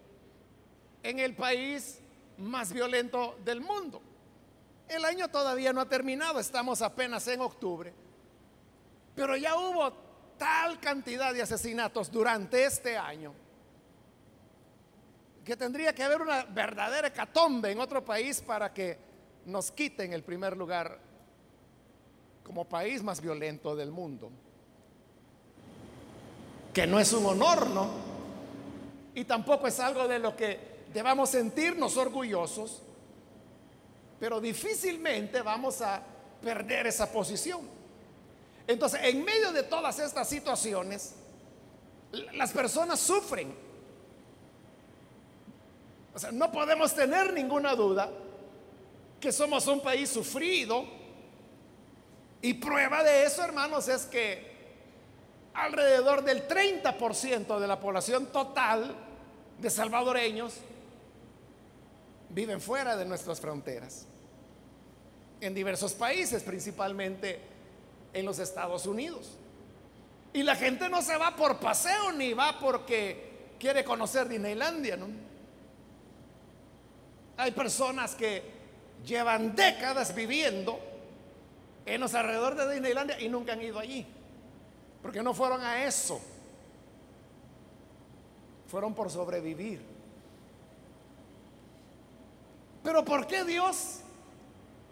en 1.02 1.18
el 1.18 1.34
país 1.34 1.98
más 2.38 2.72
violento 2.72 3.36
del 3.44 3.60
mundo. 3.60 4.00
El 4.88 5.04
año 5.04 5.28
todavía 5.28 5.72
no 5.72 5.82
ha 5.82 5.88
terminado, 5.88 6.40
estamos 6.40 6.80
apenas 6.82 7.28
en 7.28 7.40
octubre, 7.40 7.92
pero 9.14 9.36
ya 9.36 9.56
hubo 9.56 9.92
tal 10.38 10.80
cantidad 10.80 11.34
de 11.34 11.42
asesinatos 11.42 12.10
durante 12.10 12.64
este 12.64 12.96
año 12.96 13.34
que 15.44 15.56
tendría 15.56 15.94
que 15.94 16.02
haber 16.02 16.20
una 16.20 16.44
verdadera 16.44 17.08
hecatombe 17.08 17.70
en 17.70 17.80
otro 17.80 18.04
país 18.04 18.40
para 18.40 18.72
que 18.72 18.98
nos 19.46 19.70
quiten 19.70 20.12
el 20.12 20.22
primer 20.22 20.56
lugar 20.56 20.98
como 22.44 22.64
país 22.64 23.02
más 23.02 23.20
violento 23.20 23.74
del 23.74 23.90
mundo. 23.90 24.30
Que 26.74 26.86
no 26.86 27.00
es 27.00 27.12
un 27.12 27.26
honor, 27.26 27.68
¿no? 27.70 27.88
Y 29.14 29.24
tampoco 29.24 29.66
es 29.66 29.80
algo 29.80 30.06
de 30.06 30.18
lo 30.18 30.36
que 30.36 30.84
debamos 30.92 31.30
sentirnos 31.30 31.96
orgullosos, 31.96 32.82
pero 34.18 34.40
difícilmente 34.40 35.42
vamos 35.42 35.80
a 35.80 36.02
perder 36.42 36.86
esa 36.86 37.10
posición. 37.10 37.60
Entonces, 38.66 39.00
en 39.04 39.24
medio 39.24 39.52
de 39.52 39.64
todas 39.64 39.98
estas 39.98 40.28
situaciones, 40.28 41.14
las 42.34 42.52
personas 42.52 43.00
sufren. 43.00 43.69
O 46.14 46.18
sea, 46.18 46.32
no 46.32 46.50
podemos 46.50 46.94
tener 46.94 47.32
ninguna 47.32 47.74
duda 47.74 48.10
que 49.20 49.32
somos 49.32 49.66
un 49.66 49.80
país 49.80 50.08
sufrido. 50.08 50.84
Y 52.42 52.54
prueba 52.54 53.02
de 53.02 53.24
eso, 53.24 53.44
hermanos, 53.44 53.88
es 53.88 54.06
que 54.06 54.50
alrededor 55.52 56.24
del 56.24 56.48
30% 56.48 57.58
de 57.58 57.66
la 57.66 57.78
población 57.78 58.26
total 58.26 58.94
de 59.58 59.68
salvadoreños 59.68 60.54
viven 62.30 62.60
fuera 62.60 62.96
de 62.96 63.04
nuestras 63.04 63.40
fronteras, 63.40 64.06
en 65.40 65.54
diversos 65.54 65.92
países, 65.92 66.42
principalmente 66.42 67.40
en 68.14 68.24
los 68.24 68.38
Estados 68.38 68.86
Unidos. 68.86 69.36
Y 70.32 70.42
la 70.42 70.54
gente 70.54 70.88
no 70.88 71.02
se 71.02 71.16
va 71.16 71.34
por 71.36 71.58
paseo 71.58 72.12
ni 72.12 72.32
va 72.32 72.58
porque 72.58 73.54
quiere 73.58 73.84
conocer 73.84 74.28
Disneylandia, 74.28 74.96
¿no? 74.96 75.29
Hay 77.40 77.52
personas 77.52 78.14
que 78.14 78.42
llevan 79.02 79.56
décadas 79.56 80.14
viviendo 80.14 80.78
en 81.86 81.98
los 81.98 82.12
alrededores 82.12 82.58
de 82.58 82.74
Disneylandia 82.74 83.18
y 83.18 83.30
nunca 83.30 83.54
han 83.54 83.62
ido 83.62 83.78
allí. 83.78 84.06
Porque 85.00 85.22
no 85.22 85.32
fueron 85.32 85.62
a 85.62 85.82
eso. 85.86 86.20
Fueron 88.66 88.94
por 88.94 89.10
sobrevivir. 89.10 89.80
Pero 92.84 93.06
¿por 93.06 93.26
qué 93.26 93.42
Dios 93.44 94.00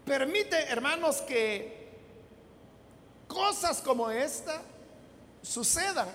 permite, 0.03 0.57
hermanos, 0.69 1.21
que 1.21 1.87
cosas 3.27 3.79
como 3.79 4.09
esta 4.09 4.59
sucedan 5.43 6.09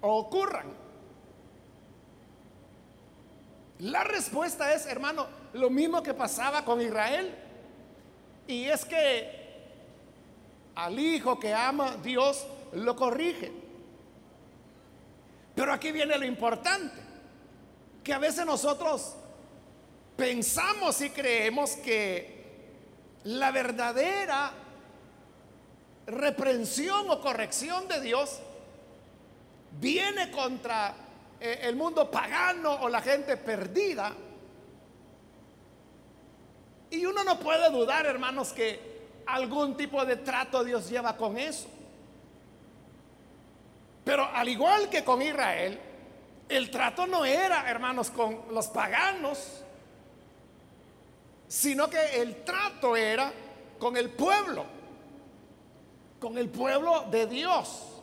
o 0.00 0.16
ocurran? 0.16 0.85
La 3.80 4.04
respuesta 4.04 4.72
es, 4.72 4.86
hermano, 4.86 5.26
lo 5.52 5.68
mismo 5.70 6.02
que 6.02 6.14
pasaba 6.14 6.64
con 6.64 6.80
Israel. 6.80 7.34
Y 8.46 8.64
es 8.64 8.84
que 8.84 9.46
al 10.74 10.98
hijo 10.98 11.38
que 11.38 11.52
ama 11.52 11.96
Dios 12.02 12.46
lo 12.72 12.94
corrige. 12.96 13.52
Pero 15.54 15.72
aquí 15.72 15.90
viene 15.90 16.18
lo 16.18 16.26
importante, 16.26 16.96
que 18.04 18.12
a 18.12 18.18
veces 18.18 18.44
nosotros 18.44 19.14
pensamos 20.16 21.00
y 21.00 21.10
creemos 21.10 21.76
que 21.76 22.36
la 23.24 23.50
verdadera 23.50 24.52
reprensión 26.06 27.10
o 27.10 27.20
corrección 27.20 27.88
de 27.88 28.00
Dios 28.00 28.38
viene 29.80 30.30
contra 30.30 30.94
eh, 31.40 31.60
el 31.62 31.76
mundo 31.76 32.10
pagano 32.10 32.72
o 32.72 32.88
la 32.88 33.00
gente 33.00 33.36
perdida 33.36 34.12
y 36.90 37.04
uno 37.04 37.24
no 37.24 37.38
puede 37.38 37.70
dudar, 37.70 38.06
hermanos, 38.06 38.52
que 38.52 38.96
algún 39.26 39.76
tipo 39.76 40.04
de 40.04 40.16
trato 40.16 40.62
Dios 40.62 40.88
lleva 40.88 41.16
con 41.16 41.36
eso. 41.36 41.68
Pero 44.04 44.24
al 44.24 44.48
igual 44.48 44.88
que 44.88 45.02
con 45.02 45.20
Israel, 45.20 45.80
el 46.48 46.70
trato 46.70 47.06
no 47.06 47.24
era, 47.24 47.68
hermanos, 47.68 48.10
con 48.10 48.44
los 48.52 48.68
paganos, 48.68 49.64
sino 51.48 51.90
que 51.90 52.22
el 52.22 52.44
trato 52.44 52.96
era 52.96 53.32
con 53.80 53.96
el 53.96 54.10
pueblo, 54.10 54.64
con 56.20 56.38
el 56.38 56.48
pueblo 56.48 57.06
de 57.10 57.26
Dios. 57.26 57.95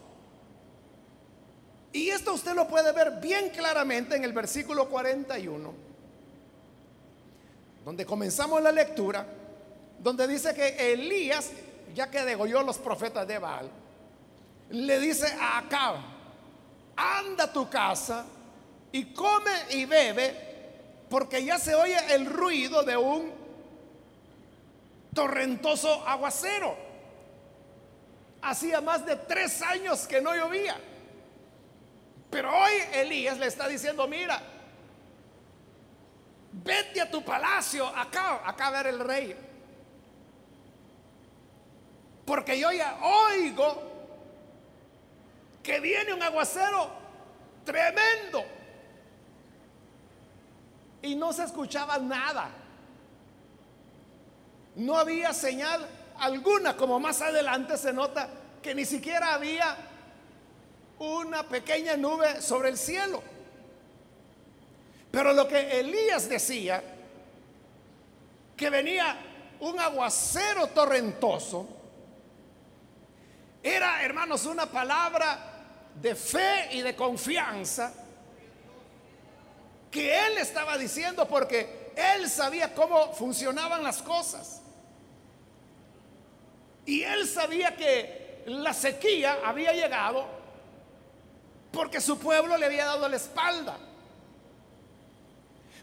Y 1.94 2.10
esto 2.10 2.34
usted 2.34 2.54
lo 2.54 2.68
puede 2.68 2.92
ver 2.92 3.22
bien 3.22 3.50
claramente 3.50 4.16
en 4.16 4.24
el 4.24 4.34
versículo 4.34 4.90
41 4.90 5.94
donde 7.84 8.06
comenzamos 8.06 8.62
la 8.62 8.72
lectura, 8.72 9.26
donde 10.00 10.28
dice 10.28 10.54
que 10.54 10.94
Elías, 10.94 11.52
ya 11.94 12.10
que 12.10 12.24
degolló 12.24 12.64
los 12.64 12.78
profetas 12.78 13.28
de 13.28 13.38
Baal, 13.38 13.70
le 14.70 15.00
dice 15.00 15.28
a 15.40 15.60
Acab, 15.60 15.96
anda 16.96 17.46
a 17.46 17.54
tu 17.54 17.70
casa 17.70 18.26
y 18.92 19.14
come 19.14 19.52
y 19.72 19.86
bebe, 19.86 20.34
porque 21.10 21.44
ya 21.44 21.60
se 21.60 21.76
oye 21.76 21.98
el 22.14 22.26
ruido 22.26 22.84
de 22.84 22.96
un 22.96 23.32
torrentoso 25.14 26.08
aguacero. 26.08 26.76
Hacía 28.42 28.82
más 28.82 29.06
de 29.06 29.16
tres 29.16 29.62
años 29.62 30.08
que 30.08 30.22
no 30.22 30.34
llovía. 30.36 30.76
Pero 32.34 32.50
hoy 32.52 32.72
Elías 32.94 33.38
le 33.38 33.46
está 33.46 33.68
diciendo, 33.68 34.08
mira, 34.08 34.42
vete 36.52 37.00
a 37.00 37.12
tu 37.12 37.24
palacio, 37.24 37.86
acá, 37.86 38.42
acá 38.44 38.72
ver 38.72 38.88
el 38.88 39.00
rey. 39.02 39.36
Porque 42.26 42.60
yo 42.60 42.72
ya 42.72 42.98
oigo 43.04 43.84
que 45.62 45.80
viene 45.80 46.12
un 46.12 46.24
aguacero 46.24 46.90
tremendo. 47.64 48.44
Y 51.04 51.14
no 51.14 51.34
se 51.34 51.44
escuchaba 51.44 52.00
nada. 52.00 52.50
No 54.78 54.98
había 54.98 55.34
señal 55.34 55.88
alguna, 56.18 56.76
como 56.76 57.00
más 57.00 57.22
adelante 57.22 57.78
se 57.78 57.94
nota 57.94 58.28
que 58.64 58.74
ni 58.74 58.86
siquiera 58.86 59.36
había 59.36 59.93
una 61.00 61.48
pequeña 61.48 61.98
nube 61.98 62.42
sobre 62.42 62.70
el 62.70 62.78
cielo. 62.78 63.22
Pero 65.12 65.34
lo 65.34 65.48
que 65.48 65.80
Elías 65.80 66.28
decía, 66.28 66.84
que 68.58 68.70
venía 68.70 69.18
un 69.60 69.80
aguacero 69.80 70.68
torrentoso, 70.68 71.68
era, 73.62 74.04
hermanos, 74.04 74.46
una 74.46 74.66
palabra 74.66 75.92
de 76.02 76.16
fe 76.16 76.70
y 76.72 76.82
de 76.82 76.96
confianza 76.96 77.94
que 79.90 80.26
él 80.26 80.40
estaba 80.40 80.78
diciendo 80.78 81.28
porque 81.28 81.92
él 81.96 82.28
sabía 82.28 82.74
cómo 82.74 83.14
funcionaban 83.14 83.84
las 83.84 84.02
cosas. 84.02 84.62
Y 86.86 87.04
él 87.04 87.28
sabía 87.28 87.76
que 87.76 88.44
la 88.48 88.74
sequía 88.74 89.38
había 89.46 89.72
llegado 89.72 90.28
porque 91.74 92.00
su 92.00 92.20
pueblo 92.20 92.56
le 92.56 92.68
había 92.68 92.86
dado 92.86 93.10
la 93.10 93.18
espalda. 93.18 93.76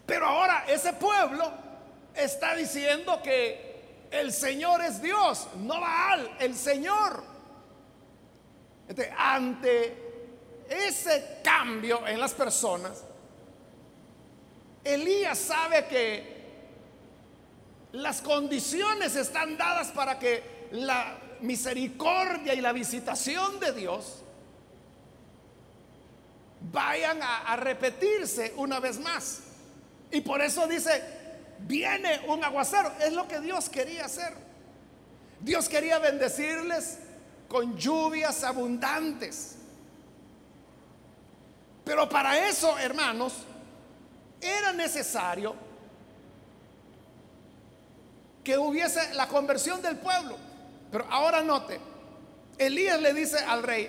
Pero 0.06 0.26
ahora 0.26 0.64
ese 0.68 0.92
pueblo 0.92 1.52
está 2.14 2.54
diciendo 2.54 3.20
que 3.22 4.06
el 4.12 4.32
Señor 4.32 4.82
es 4.82 5.02
Dios, 5.02 5.48
no 5.56 5.80
Baal, 5.80 6.36
el 6.38 6.54
Señor. 6.54 7.24
ante 9.18 10.08
ese 10.68 11.40
cambio 11.42 12.06
en 12.06 12.20
las 12.20 12.34
personas, 12.34 13.02
Elías 14.84 15.38
sabe 15.38 15.86
que 15.86 16.40
las 17.92 18.22
condiciones 18.22 19.16
están 19.16 19.58
dadas 19.58 19.88
para 19.88 20.20
que 20.20 20.68
la 20.70 21.18
misericordia 21.40 22.54
y 22.54 22.60
la 22.60 22.72
visitación 22.72 23.58
de 23.58 23.72
Dios 23.72 24.22
vayan 26.72 27.20
a, 27.22 27.56
repetirse 27.56 28.54
una 28.56 28.80
vez 28.80 28.98
más. 28.98 29.40
Y 30.10 30.20
por 30.20 30.40
eso 30.42 30.66
dice, 30.66 31.02
viene 31.60 32.20
un 32.26 32.42
aguacero. 32.44 32.92
Es 33.00 33.12
lo 33.12 33.26
que 33.26 33.40
Dios 33.40 33.68
quería 33.68 34.04
hacer. 34.06 34.34
Dios 35.40 35.68
quería 35.68 35.98
bendecirles 35.98 36.98
con 37.48 37.76
lluvias 37.76 38.44
abundantes. 38.44 39.56
Pero 41.84 42.08
para 42.08 42.48
eso, 42.48 42.78
hermanos, 42.78 43.34
era 44.40 44.72
necesario 44.72 45.54
que 48.44 48.56
hubiese 48.56 49.14
la 49.14 49.28
conversión 49.28 49.82
del 49.82 49.96
pueblo. 49.98 50.36
Pero 50.90 51.06
ahora 51.10 51.42
note, 51.42 51.80
Elías 52.58 53.00
le 53.00 53.14
dice 53.14 53.38
al 53.38 53.62
rey, 53.62 53.88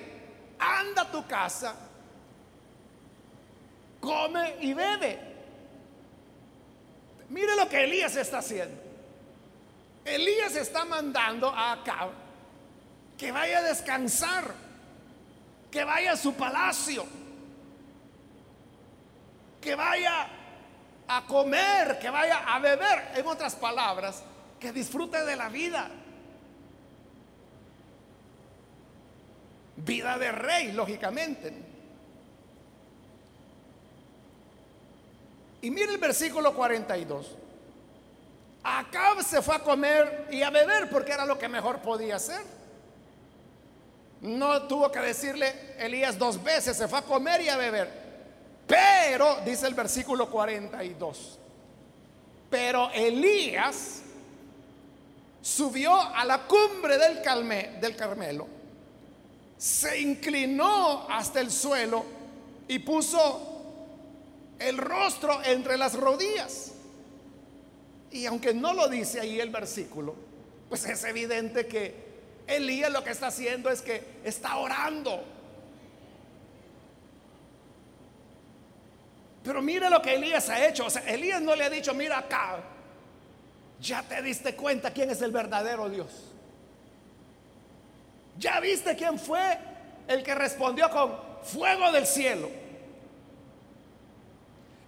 anda 0.60 1.04
a 1.04 1.12
tu 1.12 1.26
casa, 1.28 1.76
come 4.02 4.58
y 4.60 4.74
bebe. 4.74 5.20
Mire 7.30 7.56
lo 7.56 7.70
que 7.70 7.86
Elías 7.86 8.18
está 8.18 8.40
haciendo. 8.40 8.76
Elías 10.04 10.56
está 10.58 10.84
mandando 10.84 11.48
a 11.48 11.72
Acab 11.72 12.10
que 13.18 13.32
vaya 13.32 13.60
a 13.60 13.62
descansar, 13.62 14.54
que 15.70 15.86
vaya 15.86 16.12
a 16.12 16.18
su 16.18 16.34
palacio 16.34 17.06
que 19.62 19.76
vaya 19.76 20.28
a 21.08 21.26
comer, 21.26 22.00
que 22.00 22.10
vaya 22.10 22.40
a 22.40 22.60
beber, 22.60 23.12
en 23.16 23.28
otras 23.28 23.56
palabras, 23.56 24.24
que 24.60 24.74
disfrute 24.74 25.24
de 25.24 25.36
la 25.36 25.50
vida. 25.50 25.90
Vida 29.78 30.18
de 30.18 30.32
rey, 30.32 30.72
lógicamente. 30.72 31.71
Y 35.62 35.70
mire 35.70 35.92
el 35.92 35.98
versículo 35.98 36.54
42. 36.54 37.36
Acab 38.64 39.24
se 39.24 39.42
fue 39.42 39.56
a 39.56 39.60
comer 39.60 40.28
y 40.32 40.44
a 40.44 40.50
beber 40.50 40.90
porque 40.90 41.12
era 41.12 41.26
lo 41.26 41.38
que 41.38 41.48
mejor 41.48 41.80
podía 41.80 42.16
hacer. 42.16 42.42
No 44.22 44.64
tuvo 44.64 44.92
que 44.92 45.00
decirle 45.00 45.76
Elías 45.80 46.18
dos 46.18 46.44
veces, 46.44 46.78
se 46.78 46.88
fue 46.88 47.00
a 47.00 47.04
comer 47.04 47.42
y 47.42 47.50
a 47.50 47.58
beber. 47.58 48.02
Pero, 48.68 49.38
dice 49.44 49.68
el 49.68 49.74
versículo 49.74 50.30
42, 50.30 51.40
pero 52.50 52.90
Elías 52.92 54.02
subió 55.42 56.00
a 56.00 56.24
la 56.24 56.44
cumbre 56.44 56.98
del, 56.98 57.22
del 57.82 57.96
Carmelo, 57.96 58.48
se 59.58 60.00
inclinó 60.00 61.08
hasta 61.10 61.42
el 61.42 61.52
suelo 61.52 62.06
y 62.68 62.80
puso 62.80 63.51
el 64.62 64.78
rostro 64.78 65.42
entre 65.44 65.78
las 65.78 65.94
rodillas. 65.94 66.72
Y 68.12 68.26
aunque 68.26 68.54
no 68.54 68.74
lo 68.74 68.88
dice 68.88 69.20
ahí 69.20 69.40
el 69.40 69.50
versículo, 69.50 70.16
pues 70.70 70.86
es 70.86 71.04
evidente 71.04 71.68
que 71.68 72.12
Elías 72.48 72.92
lo 72.92 73.04
que 73.04 73.12
está 73.12 73.28
haciendo 73.28 73.70
es 73.70 73.82
que 73.82 74.04
está 74.24 74.58
orando 74.58 75.24
Pero 79.44 79.62
mire 79.62 79.90
lo 79.90 80.02
que 80.02 80.16
Elías 80.16 80.50
ha 80.50 80.66
hecho. 80.66 80.86
O 80.86 80.90
sea, 80.90 81.02
Elías 81.04 81.42
no 81.42 81.56
le 81.56 81.64
ha 81.64 81.70
dicho, 81.70 81.94
mira 81.94 82.20
acá, 82.20 82.60
ya 83.80 84.04
te 84.04 84.22
diste 84.22 84.56
cuenta 84.56 84.92
quién 84.92 85.10
es 85.10 85.22
el 85.22 85.32
verdadero 85.32 85.90
Dios. 85.90 86.10
Ya 88.38 88.60
viste 88.60 88.96
quién 88.96 89.20
fue 89.20 89.58
el 90.08 90.24
que 90.24 90.36
respondió 90.36 90.90
con 90.90 91.18
fuego 91.44 91.92
del 91.92 92.06
cielo. 92.06 92.50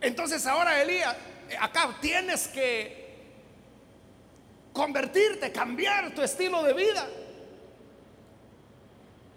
Entonces 0.04 0.46
ahora 0.46 0.82
Elías, 0.82 1.16
acá 1.62 1.96
tienes 2.02 2.50
que 2.50 3.02
convertirte, 4.74 5.50
cambiar 5.50 6.14
tu 6.14 6.22
estilo 6.22 6.62
de 6.62 6.74
vida. 6.74 7.08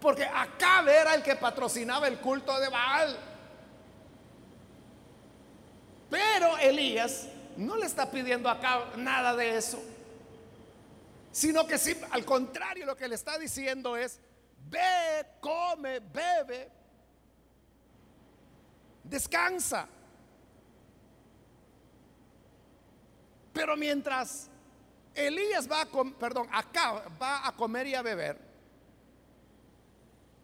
Porque 0.01 0.25
acá 0.25 0.81
era 0.81 1.15
el 1.15 1.23
que 1.23 1.37
patrocinaba 1.37 2.09
el 2.09 2.19
culto 2.19 2.59
de 2.59 2.67
Baal. 2.67 3.17
Pero 6.09 6.57
Elías 6.57 7.29
no 7.55 7.77
le 7.77 7.85
está 7.85 8.11
pidiendo 8.11 8.49
acá 8.49 8.87
nada 8.97 9.33
de 9.37 9.55
eso. 9.55 9.81
Sino 11.31 11.65
que 11.65 11.77
sí, 11.77 11.95
al 12.11 12.25
contrario, 12.25 12.85
lo 12.85 12.97
que 12.97 13.07
le 13.07 13.15
está 13.15 13.37
diciendo 13.37 13.95
es, 13.95 14.19
ve, 14.69 15.25
come, 15.39 16.01
bebe, 16.01 16.69
descansa. 19.05 19.87
Pero 23.57 23.75
mientras 23.75 24.51
Elías 25.15 25.67
va 25.69 25.81
a, 25.81 25.87
perdón, 26.19 26.47
va 27.19 27.47
a 27.47 27.51
comer 27.55 27.87
y 27.87 27.95
a 27.95 28.03
beber, 28.03 28.37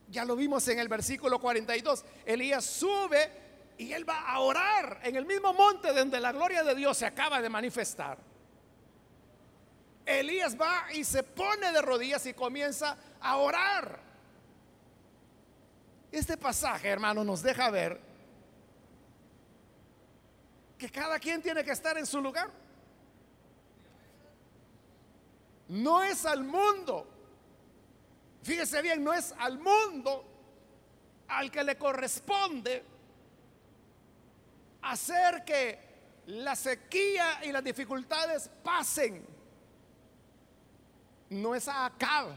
ya 0.09 0.25
lo 0.25 0.35
vimos 0.35 0.67
en 0.67 0.79
el 0.79 0.87
versículo 0.87 1.39
42, 1.39 2.03
Elías 2.25 2.65
sube 2.65 3.29
y 3.77 3.93
él 3.93 4.09
va 4.09 4.21
a 4.21 4.39
orar 4.39 4.99
en 5.03 5.15
el 5.15 5.27
mismo 5.27 5.53
monte 5.53 5.93
donde 5.93 6.19
la 6.19 6.31
gloria 6.31 6.63
de 6.63 6.73
Dios 6.73 6.97
se 6.97 7.05
acaba 7.05 7.39
de 7.39 7.49
manifestar. 7.49 8.17
Elías 10.07 10.59
va 10.59 10.91
y 10.91 11.03
se 11.03 11.21
pone 11.21 11.71
de 11.71 11.83
rodillas 11.83 12.25
y 12.25 12.33
comienza 12.33 12.97
a 13.21 13.37
orar. 13.37 13.99
Este 16.11 16.35
pasaje, 16.35 16.87
hermano, 16.87 17.23
nos 17.23 17.43
deja 17.43 17.69
ver 17.69 17.99
que 20.79 20.89
cada 20.89 21.19
quien 21.19 21.43
tiene 21.43 21.63
que 21.63 21.71
estar 21.71 21.95
en 21.99 22.07
su 22.07 22.19
lugar. 22.19 22.62
No 25.73 26.03
es 26.03 26.23
al 26.27 26.43
mundo. 26.43 27.07
Fíjese 28.43 28.79
bien, 28.83 29.03
no 29.03 29.11
es 29.11 29.33
al 29.39 29.57
mundo 29.57 30.23
al 31.27 31.49
que 31.49 31.63
le 31.63 31.79
corresponde 31.79 32.83
hacer 34.83 35.43
que 35.43 35.79
la 36.27 36.55
sequía 36.55 37.43
y 37.43 37.51
las 37.51 37.63
dificultades 37.63 38.51
pasen. 38.63 39.25
No 41.31 41.55
es 41.55 41.67
a 41.67 41.87
Acab. 41.87 42.27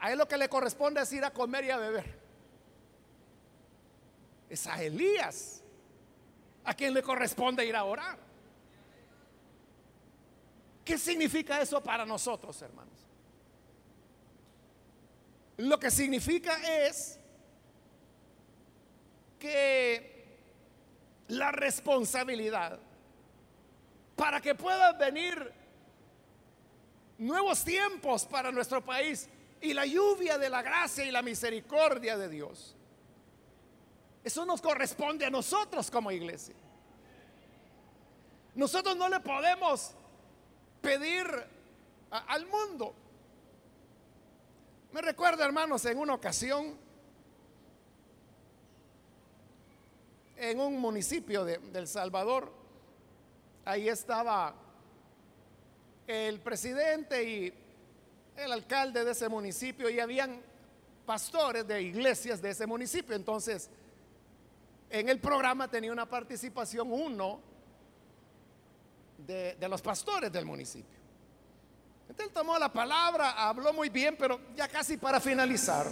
A 0.00 0.10
él 0.10 0.16
lo 0.16 0.26
que 0.26 0.38
le 0.38 0.48
corresponde 0.48 1.02
es 1.02 1.12
ir 1.12 1.26
a 1.26 1.30
comer 1.30 1.66
y 1.66 1.70
a 1.70 1.76
beber. 1.76 2.18
Es 4.48 4.66
a 4.66 4.82
Elías 4.82 5.62
a 6.64 6.72
quien 6.72 6.94
le 6.94 7.02
corresponde 7.02 7.66
ir 7.66 7.76
a 7.76 7.84
orar. 7.84 8.31
¿Qué 10.84 10.98
significa 10.98 11.60
eso 11.60 11.82
para 11.82 12.04
nosotros, 12.04 12.60
hermanos? 12.62 13.02
lo 15.68 15.78
que 15.78 15.90
significa 15.90 16.56
es 16.86 17.18
que 19.38 20.38
la 21.28 21.52
responsabilidad 21.52 22.78
para 24.16 24.40
que 24.40 24.54
puedan 24.54 24.96
venir 24.98 25.52
nuevos 27.18 27.64
tiempos 27.64 28.24
para 28.24 28.50
nuestro 28.50 28.84
país 28.84 29.28
y 29.60 29.72
la 29.72 29.86
lluvia 29.86 30.38
de 30.38 30.50
la 30.50 30.62
gracia 30.62 31.04
y 31.04 31.10
la 31.10 31.22
misericordia 31.22 32.16
de 32.16 32.28
Dios. 32.28 32.76
Eso 34.24 34.44
nos 34.44 34.60
corresponde 34.60 35.26
a 35.26 35.30
nosotros 35.30 35.90
como 35.90 36.10
iglesia. 36.10 36.54
Nosotros 38.54 38.96
no 38.96 39.08
le 39.08 39.20
podemos 39.20 39.94
pedir 40.82 41.26
al 42.10 42.46
mundo. 42.46 42.94
Me 44.92 45.00
recuerdo, 45.00 45.42
hermanos, 45.42 45.86
en 45.86 45.96
una 45.96 46.12
ocasión, 46.12 46.76
en 50.36 50.60
un 50.60 50.78
municipio 50.78 51.44
de, 51.44 51.58
El 51.72 51.88
Salvador, 51.88 52.52
ahí 53.64 53.88
estaba 53.88 54.54
el 56.06 56.40
presidente 56.40 57.24
y 57.24 57.54
el 58.36 58.52
alcalde 58.52 59.04
de 59.04 59.12
ese 59.12 59.28
municipio 59.28 59.88
y 59.88 60.00
habían 60.00 60.42
pastores 61.06 61.66
de 61.66 61.80
iglesias 61.80 62.42
de 62.42 62.50
ese 62.50 62.66
municipio. 62.66 63.16
Entonces, 63.16 63.70
en 64.90 65.08
el 65.08 65.20
programa 65.20 65.68
tenía 65.68 65.92
una 65.92 66.06
participación 66.06 66.92
uno 66.92 67.51
de, 69.26 69.56
los 69.68 69.80
pastores 69.80 70.32
del 70.32 70.44
municipio. 70.44 70.98
Entonces 72.08 72.26
él 72.26 72.32
tomó 72.32 72.58
la 72.58 72.72
palabra, 72.72 73.48
habló 73.48 73.72
muy 73.72 73.88
bien, 73.88 74.16
pero 74.18 74.40
ya 74.54 74.68
casi 74.68 74.96
para 74.96 75.20
finalizar, 75.20 75.86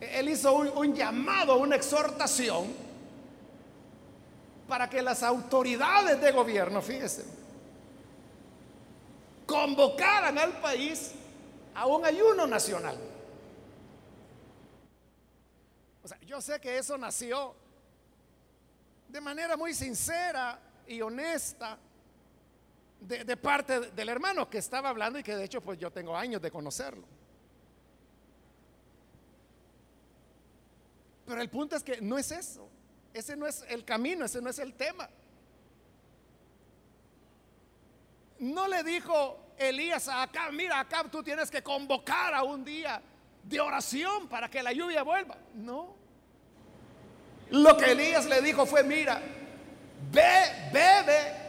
él 0.00 0.28
hizo 0.28 0.52
un, 0.54 0.94
llamado, 0.94 1.58
una 1.58 1.76
exhortación 1.76 2.66
para 4.66 4.88
que 4.88 5.02
las 5.02 5.22
autoridades 5.22 6.20
de 6.20 6.30
gobierno, 6.32 6.82
fíjense, 6.82 7.24
convocaran 9.46 10.38
al 10.38 10.60
país 10.60 11.12
a 11.74 11.86
un 11.86 12.04
ayuno 12.04 12.46
nacional. 12.46 12.98
O 16.02 16.08
sea, 16.08 16.18
yo 16.20 16.40
sé 16.40 16.60
que 16.60 16.78
eso 16.78 16.96
nació 16.98 17.54
de 19.08 19.20
manera 19.20 19.56
muy 19.56 19.72
sincera 19.74 20.58
y 20.88 21.00
honesta 21.02 21.78
de, 23.00 23.36
parte 23.36 23.80
del 23.92 24.08
hermano 24.08 24.50
que 24.50 24.58
estaba 24.58 24.88
hablando 24.88 25.18
y 25.18 25.22
que 25.22 25.36
de 25.36 25.44
hecho 25.44 25.60
pues 25.60 25.78
yo 25.78 25.90
tengo 25.90 26.16
años 26.16 26.42
de 26.42 26.50
conocerlo. 26.50 27.04
Pero 31.26 31.40
el 31.40 31.50
punto 31.50 31.76
es 31.76 31.82
que 31.82 32.00
no 32.00 32.18
es 32.18 32.32
eso. 32.32 32.68
Ese 33.12 33.36
no 33.36 33.46
es 33.46 33.64
el 33.68 33.84
camino, 33.84 34.24
ese 34.24 34.40
no 34.40 34.50
es 34.50 34.58
el 34.58 34.74
tema. 34.74 35.08
No 38.38 38.66
le 38.66 38.82
dijo 38.82 39.38
Elías 39.58 40.08
a 40.08 40.22
Acab, 40.22 40.52
mira 40.52 40.80
Acab, 40.80 41.10
tú 41.10 41.22
tienes 41.22 41.50
que 41.50 41.62
convocar 41.62 42.34
a 42.34 42.42
un 42.42 42.64
día 42.64 43.02
de 43.44 43.60
oración 43.60 44.28
para 44.28 44.48
que 44.48 44.62
la 44.62 44.72
lluvia 44.72 45.02
vuelva. 45.02 45.36
No. 45.54 45.96
Lo 47.50 47.76
que 47.76 47.92
Elías 47.92 48.26
le 48.26 48.40
dijo 48.42 48.66
fue, 48.66 48.82
mira, 48.82 49.20
ve, 50.10 50.70
bebe 50.72 51.48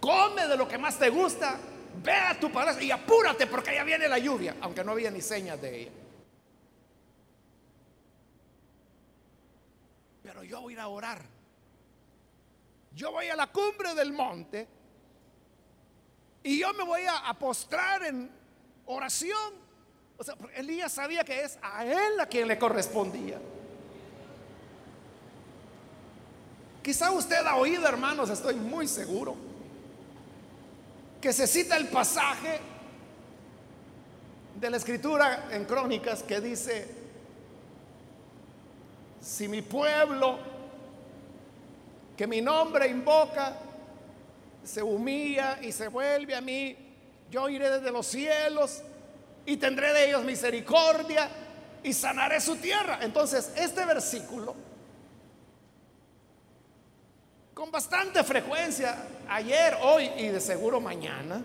come 0.00 0.46
de 0.46 0.56
lo 0.56 0.66
que 0.66 0.78
más 0.78 0.98
te 0.98 1.08
gusta, 1.08 1.58
ve 2.02 2.12
a 2.12 2.38
tu 2.38 2.50
palacio 2.50 2.82
y 2.82 2.90
apúrate 2.90 3.46
porque 3.46 3.74
ya 3.74 3.84
viene 3.84 4.08
la 4.08 4.18
lluvia, 4.18 4.56
aunque 4.60 4.84
no 4.84 4.92
había 4.92 5.10
ni 5.10 5.20
señas 5.20 5.60
de 5.60 5.82
ella. 5.82 5.92
Pero 10.22 10.42
yo 10.44 10.60
voy 10.60 10.72
a 10.72 10.76
ir 10.76 10.80
a 10.80 10.88
orar. 10.88 11.22
Yo 12.94 13.12
voy 13.12 13.28
a 13.28 13.36
la 13.36 13.46
cumbre 13.48 13.94
del 13.94 14.12
monte 14.12 14.66
y 16.42 16.60
yo 16.60 16.72
me 16.74 16.84
voy 16.84 17.02
a, 17.06 17.32
postrar 17.34 18.02
en 18.04 18.30
oración. 18.86 19.54
O 20.16 20.24
sea, 20.24 20.34
Elías 20.54 20.92
sabía 20.92 21.24
que 21.24 21.42
es 21.42 21.58
a 21.62 21.84
él 21.84 22.18
a 22.20 22.26
quien 22.26 22.48
le 22.48 22.58
correspondía. 22.58 23.38
Quizá 26.88 27.10
usted 27.10 27.44
ha 27.44 27.56
oído, 27.56 27.86
hermanos, 27.86 28.30
estoy 28.30 28.54
muy 28.54 28.88
seguro 28.88 29.36
que 31.20 31.34
se 31.34 31.46
cita 31.46 31.76
el 31.76 31.88
pasaje 31.88 32.60
de 34.58 34.70
la 34.70 34.78
escritura 34.78 35.48
en 35.50 35.66
crónicas 35.66 36.22
que 36.22 36.40
dice, 36.40 36.88
si 39.20 39.48
mi 39.48 39.60
pueblo 39.60 40.38
que 42.16 42.26
mi 42.26 42.40
nombre 42.40 42.88
invoca 42.88 43.52
se 44.64 44.82
humilla 44.82 45.58
y 45.60 45.72
se 45.72 45.88
vuelve 45.88 46.34
a 46.34 46.40
mí, 46.40 46.74
yo 47.30 47.50
iré 47.50 47.68
desde 47.68 47.90
los 47.90 48.06
cielos 48.06 48.80
y 49.44 49.58
tendré 49.58 49.92
de 49.92 50.08
ellos 50.08 50.24
misericordia 50.24 51.28
y 51.82 51.92
sanaré 51.92 52.40
su 52.40 52.56
tierra. 52.56 53.00
Entonces, 53.02 53.52
este 53.56 53.84
versículo 53.84 54.67
con 57.58 57.72
bastante 57.72 58.22
frecuencia, 58.22 58.96
ayer, 59.28 59.76
hoy 59.82 60.08
y 60.16 60.28
de 60.28 60.40
seguro 60.40 60.80
mañana, 60.80 61.42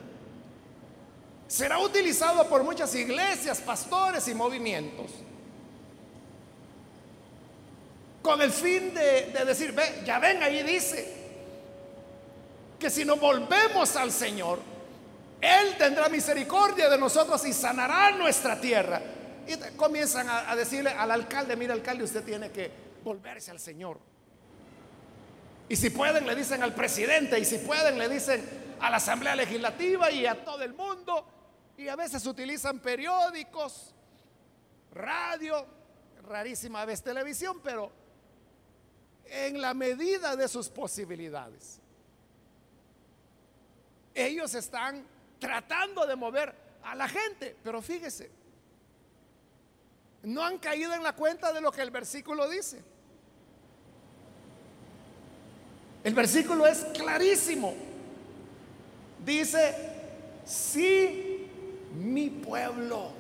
será 1.47 1.79
utilizado 1.79 2.47
por 2.47 2.63
muchas 2.63 2.93
iglesias, 2.93 3.59
pastores 3.61 4.27
y 4.27 4.35
movimientos. 4.35 5.09
Con 8.21 8.39
el 8.43 8.51
fin 8.51 8.93
de, 8.93 9.43
decir, 9.43 9.71
ve, 9.71 10.03
ya 10.05 10.19
ven, 10.19 10.43
ahí 10.43 10.61
dice 10.61 11.11
que 12.77 12.91
si 12.91 13.05
nos 13.05 13.19
volvemos 13.19 13.95
al 13.95 14.11
Señor, 14.11 14.59
Él 15.41 15.75
tendrá 15.79 16.09
misericordia 16.09 16.89
de 16.89 16.97
nosotros 16.99 17.43
y 17.47 17.53
sanará 17.53 18.11
nuestra 18.11 18.61
tierra. 18.61 19.01
Y 19.47 19.57
comienzan 19.75 20.29
a, 20.29 20.51
a 20.51 20.55
decirle 20.55 20.91
al 20.91 21.09
alcalde, 21.09 21.55
mira 21.55 21.73
alcalde, 21.73 22.03
usted 22.03 22.23
tiene 22.23 22.51
que 22.51 22.69
volverse 23.03 23.49
al 23.49 23.59
Señor. 23.59 24.12
Y 25.73 25.75
si 25.75 25.89
pueden, 25.89 26.27
le 26.27 26.35
dicen 26.35 26.61
al 26.61 26.75
presidente. 26.75 27.39
Y 27.39 27.45
si 27.45 27.57
pueden, 27.57 27.97
le 27.97 28.07
dicen 28.07 28.47
a 28.79 28.91
la 28.91 28.97
Asamblea 28.97 29.35
Legislativa 29.35 30.11
y 30.11 30.23
a 30.27 30.45
todo 30.45 30.61
el 30.61 30.75
mundo. 30.75 31.25
Y 31.75 31.87
a 31.87 31.95
veces 31.95 32.23
utilizan 32.27 32.77
periódicos, 32.77 33.91
radio, 34.93 35.65
rarísima 36.27 36.85
vez 36.85 37.01
televisión, 37.01 37.59
pero 37.63 37.91
en 39.25 39.59
la 39.59 39.73
medida 39.73 40.35
de 40.35 40.47
sus 40.47 40.69
posibilidades. 40.69 41.79
Ellos 44.13 44.53
están 44.53 45.03
tratando 45.39 46.05
de 46.05 46.15
mover 46.15 46.53
a 46.83 46.93
la 46.93 47.09
gente, 47.09 47.57
pero 47.63 47.81
fíjese, 47.81 48.29
no 50.21 50.43
han 50.43 50.59
caído 50.59 50.93
en 50.93 51.01
la 51.01 51.15
cuenta 51.15 51.51
de 51.51 51.61
lo 51.61 51.71
que 51.71 51.81
el 51.81 51.89
versículo 51.89 52.47
dice. 52.47 52.92
El 56.03 56.13
versículo 56.13 56.67
es 56.67 56.79
clarísimo. 56.93 57.73
Dice, 59.25 59.73
si 60.45 61.47
mi 61.93 62.29
pueblo, 62.29 63.11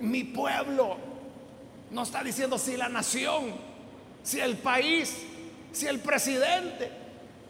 mi 0.00 0.24
pueblo, 0.24 0.96
no 1.90 2.02
está 2.02 2.22
diciendo 2.22 2.58
si 2.58 2.76
la 2.76 2.88
nación, 2.88 3.52
si 4.22 4.40
el 4.40 4.56
país, 4.56 5.14
si 5.72 5.86
el 5.86 6.00
presidente, 6.00 6.90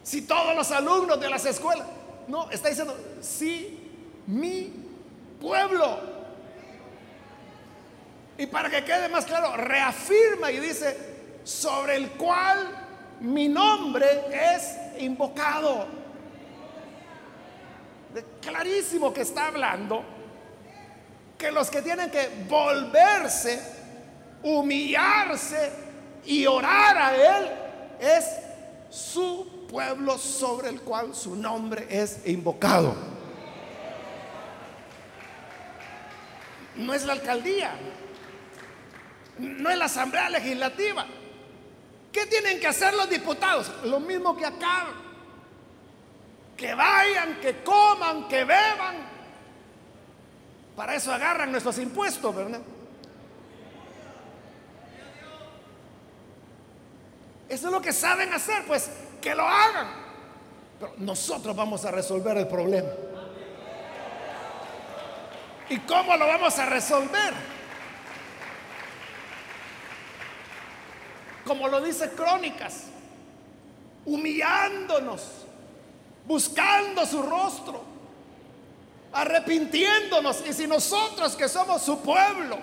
si 0.03 0.23
todos 0.23 0.55
los 0.55 0.69
alumnos 0.71 1.19
de 1.19 1.29
las 1.29 1.45
escuelas. 1.45 1.87
No, 2.27 2.49
está 2.51 2.69
diciendo, 2.69 2.97
si 3.21 3.79
mi 4.27 4.73
pueblo. 5.39 5.99
Y 8.37 8.47
para 8.47 8.69
que 8.69 8.83
quede 8.83 9.07
más 9.07 9.25
claro, 9.25 9.55
reafirma 9.55 10.51
y 10.51 10.59
dice, 10.59 11.04
sobre 11.45 11.95
el 11.95 12.09
cual 12.11 12.57
mi 13.21 13.47
nombre 13.47 14.07
es 14.33 14.75
invocado. 14.99 15.87
Clarísimo 18.41 19.13
que 19.13 19.21
está 19.21 19.47
hablando 19.47 20.03
que 21.37 21.51
los 21.51 21.69
que 21.69 21.81
tienen 21.81 22.09
que 22.09 22.45
volverse, 22.49 23.61
humillarse 24.41 25.71
y 26.25 26.45
orar 26.47 26.97
a 26.97 27.15
Él 27.15 27.51
es 27.99 28.25
su 28.89 29.67
pueblo 29.69 30.17
sobre 30.17 30.69
el 30.69 30.81
cual 30.81 31.13
su 31.13 31.35
nombre 31.35 31.85
es 31.89 32.25
invocado. 32.25 32.95
No 36.77 36.93
es 36.93 37.05
la 37.05 37.13
alcaldía, 37.13 37.71
no 39.37 39.69
es 39.69 39.77
la 39.77 39.85
asamblea 39.85 40.29
legislativa, 40.29 41.05
¿Qué 42.15 42.25
tienen 42.27 42.61
que 42.61 42.67
hacer 42.67 42.93
los 42.93 43.09
diputados? 43.09 43.69
Lo 43.83 43.99
mismo 43.99 44.37
que 44.37 44.45
acá. 44.45 44.85
Que 46.55 46.73
vayan, 46.73 47.41
que 47.41 47.61
coman, 47.61 48.29
que 48.29 48.45
beban. 48.45 48.95
Para 50.77 50.95
eso 50.95 51.11
agarran 51.11 51.51
nuestros 51.51 51.77
impuestos, 51.77 52.33
¿verdad? 52.33 52.61
Eso 57.49 57.67
es 57.67 57.73
lo 57.73 57.81
que 57.81 57.91
saben 57.91 58.33
hacer, 58.33 58.63
pues 58.65 58.89
que 59.21 59.35
lo 59.35 59.43
hagan. 59.43 59.87
Pero 60.79 60.93
nosotros 60.99 61.53
vamos 61.53 61.83
a 61.83 61.91
resolver 61.91 62.37
el 62.37 62.47
problema. 62.47 62.91
¿Y 65.67 65.79
cómo 65.79 66.15
lo 66.15 66.25
vamos 66.27 66.57
a 66.59 66.65
resolver? 66.65 67.54
Como 71.45 71.67
lo 71.67 71.81
dice 71.81 72.11
Crónicas, 72.11 72.85
humillándonos, 74.05 75.21
buscando 76.25 77.05
su 77.05 77.21
rostro, 77.21 77.83
arrepintiéndonos. 79.13 80.43
Y 80.47 80.53
si 80.53 80.67
nosotros 80.67 81.35
que 81.35 81.47
somos 81.47 81.81
su 81.81 82.01
pueblo, 82.01 82.57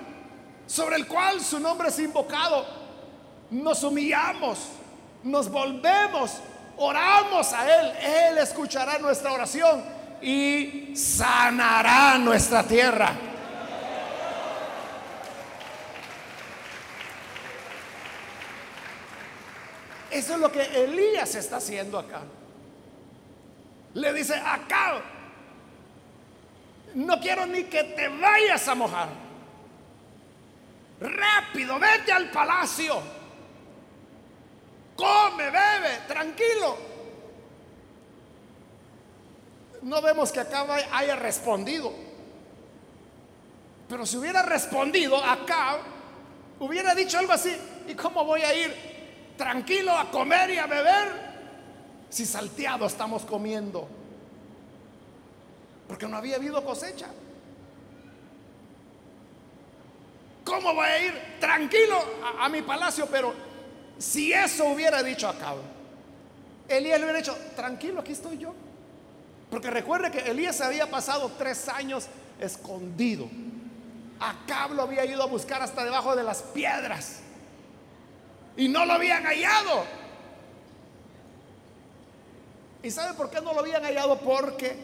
sobre 0.66 0.96
el 0.96 1.06
cual 1.06 1.40
su 1.40 1.60
nombre 1.60 1.88
es 1.88 1.98
invocado, 1.98 2.66
nos 3.50 3.82
humillamos, 3.84 4.58
nos 5.22 5.50
volvemos, 5.50 6.38
oramos 6.76 7.52
a 7.52 7.80
Él, 7.80 7.92
Él 8.00 8.38
escuchará 8.38 8.98
nuestra 8.98 9.32
oración 9.32 9.84
y 10.20 10.96
sanará 10.96 12.18
nuestra 12.18 12.62
tierra. 12.62 13.31
Eso 20.22 20.34
es 20.34 20.38
lo 20.38 20.52
que 20.52 20.62
Elías 20.62 21.34
está 21.34 21.56
haciendo 21.56 21.98
acá. 21.98 22.20
Le 23.94 24.12
dice, 24.12 24.36
acá, 24.36 25.02
no 26.94 27.18
quiero 27.18 27.44
ni 27.44 27.64
que 27.64 27.82
te 27.82 28.06
vayas 28.06 28.68
a 28.68 28.76
mojar. 28.76 29.08
Rápido, 31.00 31.76
vete 31.80 32.12
al 32.12 32.30
palacio. 32.30 33.02
Come, 34.94 35.50
bebe, 35.50 35.98
tranquilo. 36.06 36.78
No 39.82 40.00
vemos 40.00 40.30
que 40.30 40.38
acá 40.38 40.64
haya 40.92 41.16
respondido. 41.16 41.92
Pero 43.88 44.06
si 44.06 44.18
hubiera 44.18 44.42
respondido 44.42 45.16
acá, 45.16 45.78
hubiera 46.60 46.94
dicho 46.94 47.18
algo 47.18 47.32
así. 47.32 47.52
¿Y 47.88 47.96
cómo 47.96 48.24
voy 48.24 48.42
a 48.42 48.54
ir 48.54 48.91
tranquilo 49.36 49.96
a 49.96 50.10
comer 50.10 50.50
y 50.50 50.58
a 50.58 50.66
beber 50.66 51.32
si 52.10 52.26
salteado 52.26 52.86
estamos 52.86 53.24
comiendo? 53.24 53.88
Porque 55.88 56.06
no 56.06 56.16
había 56.16 56.36
habido 56.36 56.64
cosecha. 56.64 57.08
¿Cómo 60.44 60.74
voy 60.74 60.86
a 60.86 61.06
ir 61.06 61.14
tranquilo 61.40 61.98
a, 62.38 62.48
mi 62.48 62.62
palacio? 62.62 63.06
Pero 63.06 63.32
si 63.98 64.32
eso 64.32 64.66
hubiera 64.66 65.02
dicho 65.02 65.28
Acab, 65.28 65.56
Elías 66.68 66.98
le 66.98 67.04
hubiera 67.06 67.18
dicho, 67.18 67.36
tranquilo, 67.54 68.00
aquí 68.00 68.12
estoy 68.12 68.38
yo. 68.38 68.54
Porque 69.50 69.70
recuerde 69.70 70.10
que 70.10 70.30
Elías 70.30 70.60
había 70.60 70.90
pasado 70.90 71.30
tres 71.38 71.68
años 71.68 72.06
escondido. 72.40 73.28
Acab 74.18 74.72
lo 74.72 74.82
había 74.82 75.04
ido 75.04 75.22
a 75.22 75.26
buscar 75.26 75.62
hasta 75.62 75.84
debajo 75.84 76.16
de 76.16 76.22
las 76.22 76.42
piedras. 76.42 77.21
Y 78.56 78.68
no 78.68 78.84
lo 78.84 78.92
habían 78.94 79.24
hallado. 79.24 79.84
¿Y 82.82 82.90
sabe 82.90 83.14
por 83.14 83.30
qué 83.30 83.40
no 83.40 83.52
lo 83.52 83.60
habían 83.60 83.82
hallado? 83.82 84.18
Porque 84.18 84.76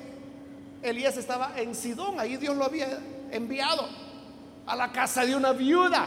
Elías 0.83 1.17
estaba 1.17 1.53
en 1.57 1.75
Sidón. 1.75 2.19
Ahí 2.21 2.37
Dios 2.37 2.57
lo 2.57 2.65
había 2.65 2.99
enviado 3.31 3.89
a 4.67 4.77
la 4.77 4.93
casa 4.93 5.25
de 5.25 5.35
una 5.35 5.53
viuda. 5.53 6.07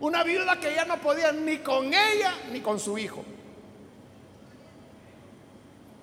Una 0.00 0.22
viuda 0.22 0.58
que 0.58 0.74
ya 0.74 0.84
no 0.84 0.98
podía 0.98 1.32
ni 1.32 1.58
con 1.58 1.86
ella 1.86 2.34
ni 2.52 2.60
con 2.60 2.78
su 2.78 2.96
hijo. 2.96 3.24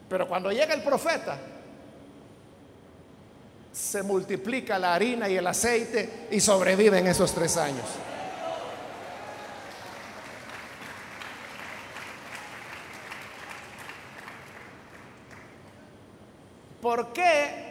Pero 0.09 0.27
cuando 0.27 0.51
llega 0.51 0.73
el 0.73 0.83
profeta, 0.83 1.37
se 3.71 4.03
multiplica 4.03 4.79
la 4.79 4.95
harina 4.95 5.29
y 5.29 5.37
el 5.37 5.45
aceite 5.45 6.27
y 6.31 6.39
sobreviven 6.39 7.07
esos 7.07 7.33
tres 7.33 7.57
años. 7.57 7.85
¿Por 16.87 17.11
qué 17.11 17.65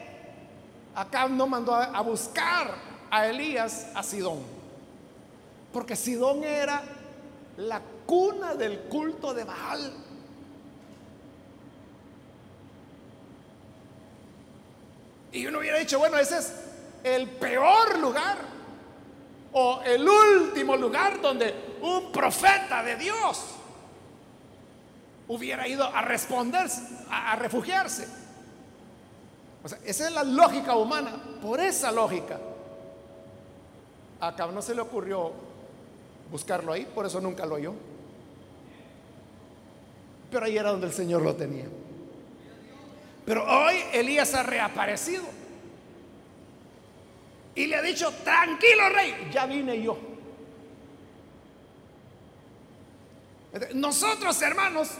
Acá 0.94 1.26
no 1.26 1.46
mandó 1.46 1.74
a 1.74 2.02
buscar 2.02 2.74
a 3.10 3.26
Elías 3.26 3.86
a 3.94 4.02
Sidón? 4.02 4.42
Porque 5.72 5.96
Sidón 5.96 6.44
era 6.44 6.82
la 7.56 7.80
cuna 8.04 8.54
del 8.54 8.80
culto 8.80 9.32
de 9.32 9.44
Baal. 9.44 9.90
Y 15.32 15.46
uno 15.46 15.60
hubiera 15.60 15.78
dicho, 15.78 15.98
bueno, 15.98 16.18
ese 16.18 16.36
es 16.36 16.52
el 17.02 17.26
peor 17.26 17.98
lugar 17.98 18.36
o 19.52 19.80
el 19.82 20.06
último 20.06 20.76
lugar 20.76 21.22
donde 21.22 21.78
un 21.80 22.12
profeta 22.12 22.82
de 22.82 22.96
Dios 22.96 23.46
hubiera 25.26 25.66
ido 25.66 25.86
a 25.86 26.02
responder, 26.02 26.68
a, 27.08 27.32
a 27.32 27.36
refugiarse. 27.36 28.25
Esa 29.84 30.06
es 30.06 30.12
la 30.12 30.22
lógica 30.22 30.76
humana. 30.76 31.12
Por 31.42 31.60
esa 31.60 31.90
lógica, 31.90 32.38
acá 34.20 34.46
no 34.46 34.62
se 34.62 34.74
le 34.74 34.80
ocurrió 34.80 35.32
buscarlo 36.30 36.72
ahí, 36.72 36.84
por 36.84 37.06
eso 37.06 37.20
nunca 37.20 37.44
lo 37.44 37.56
oyó. 37.56 37.72
Pero 40.30 40.46
ahí 40.46 40.56
era 40.56 40.70
donde 40.70 40.86
el 40.86 40.92
Señor 40.92 41.22
lo 41.22 41.34
tenía. 41.34 41.66
Pero 43.24 43.44
hoy 43.44 43.76
Elías 43.92 44.34
ha 44.34 44.42
reaparecido. 44.42 45.24
Y 47.54 47.66
le 47.66 47.76
ha 47.76 47.82
dicho, 47.82 48.12
tranquilo 48.22 48.88
rey, 48.90 49.28
ya 49.32 49.46
vine 49.46 49.82
yo. 49.82 49.98
Nosotros, 53.74 54.40
hermanos, 54.42 54.90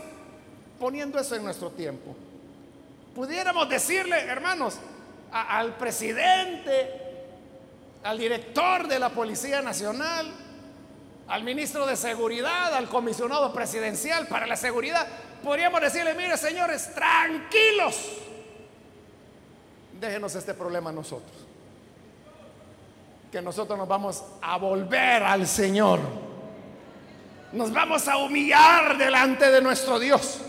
poniendo 0.80 1.18
eso 1.18 1.36
en 1.36 1.44
nuestro 1.44 1.70
tiempo, 1.70 2.16
pudiéramos 3.16 3.66
decirle, 3.70 4.20
hermanos, 4.26 4.76
al 5.32 5.74
presidente, 5.76 7.24
al 8.04 8.18
director 8.18 8.86
de 8.86 8.98
la 8.98 9.08
Policía 9.08 9.62
Nacional, 9.62 10.30
al 11.26 11.42
ministro 11.42 11.86
de 11.86 11.96
Seguridad, 11.96 12.74
al 12.74 12.90
comisionado 12.90 13.54
presidencial 13.54 14.26
para 14.26 14.46
la 14.46 14.54
seguridad, 14.54 15.08
podríamos 15.42 15.80
decirle, 15.80 16.12
mire 16.12 16.36
señores, 16.36 16.94
tranquilos, 16.94 17.96
déjenos 19.98 20.34
este 20.34 20.52
problema 20.52 20.90
a 20.90 20.92
nosotros, 20.92 21.32
que 23.32 23.40
nosotros 23.40 23.78
nos 23.78 23.88
vamos 23.88 24.22
a 24.42 24.58
volver 24.58 25.22
al 25.22 25.46
Señor, 25.46 26.00
nos 27.50 27.72
vamos 27.72 28.06
a 28.08 28.18
humillar 28.18 28.98
delante 28.98 29.50
de 29.50 29.62
nuestro 29.62 29.98
Dios, 29.98 30.42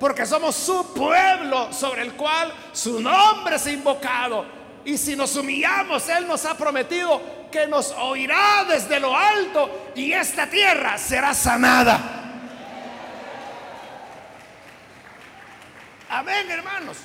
porque 0.00 0.24
somos 0.24 0.56
su 0.56 0.94
pueblo 0.94 1.70
sobre 1.74 2.00
el 2.00 2.14
cual 2.14 2.50
su 2.72 3.00
nombre 3.00 3.56
es 3.56 3.66
invocado. 3.66 4.46
Y 4.82 4.96
si 4.96 5.14
nos 5.14 5.36
humillamos, 5.36 6.08
Él 6.08 6.26
nos 6.26 6.46
ha 6.46 6.56
prometido 6.56 7.20
que 7.52 7.66
nos 7.66 7.90
oirá 7.92 8.64
desde 8.66 8.98
lo 8.98 9.14
alto 9.14 9.92
y 9.94 10.10
esta 10.12 10.48
tierra 10.48 10.96
será 10.96 11.34
sanada. 11.34 12.00
Amén, 16.08 16.50
hermanos. 16.50 16.96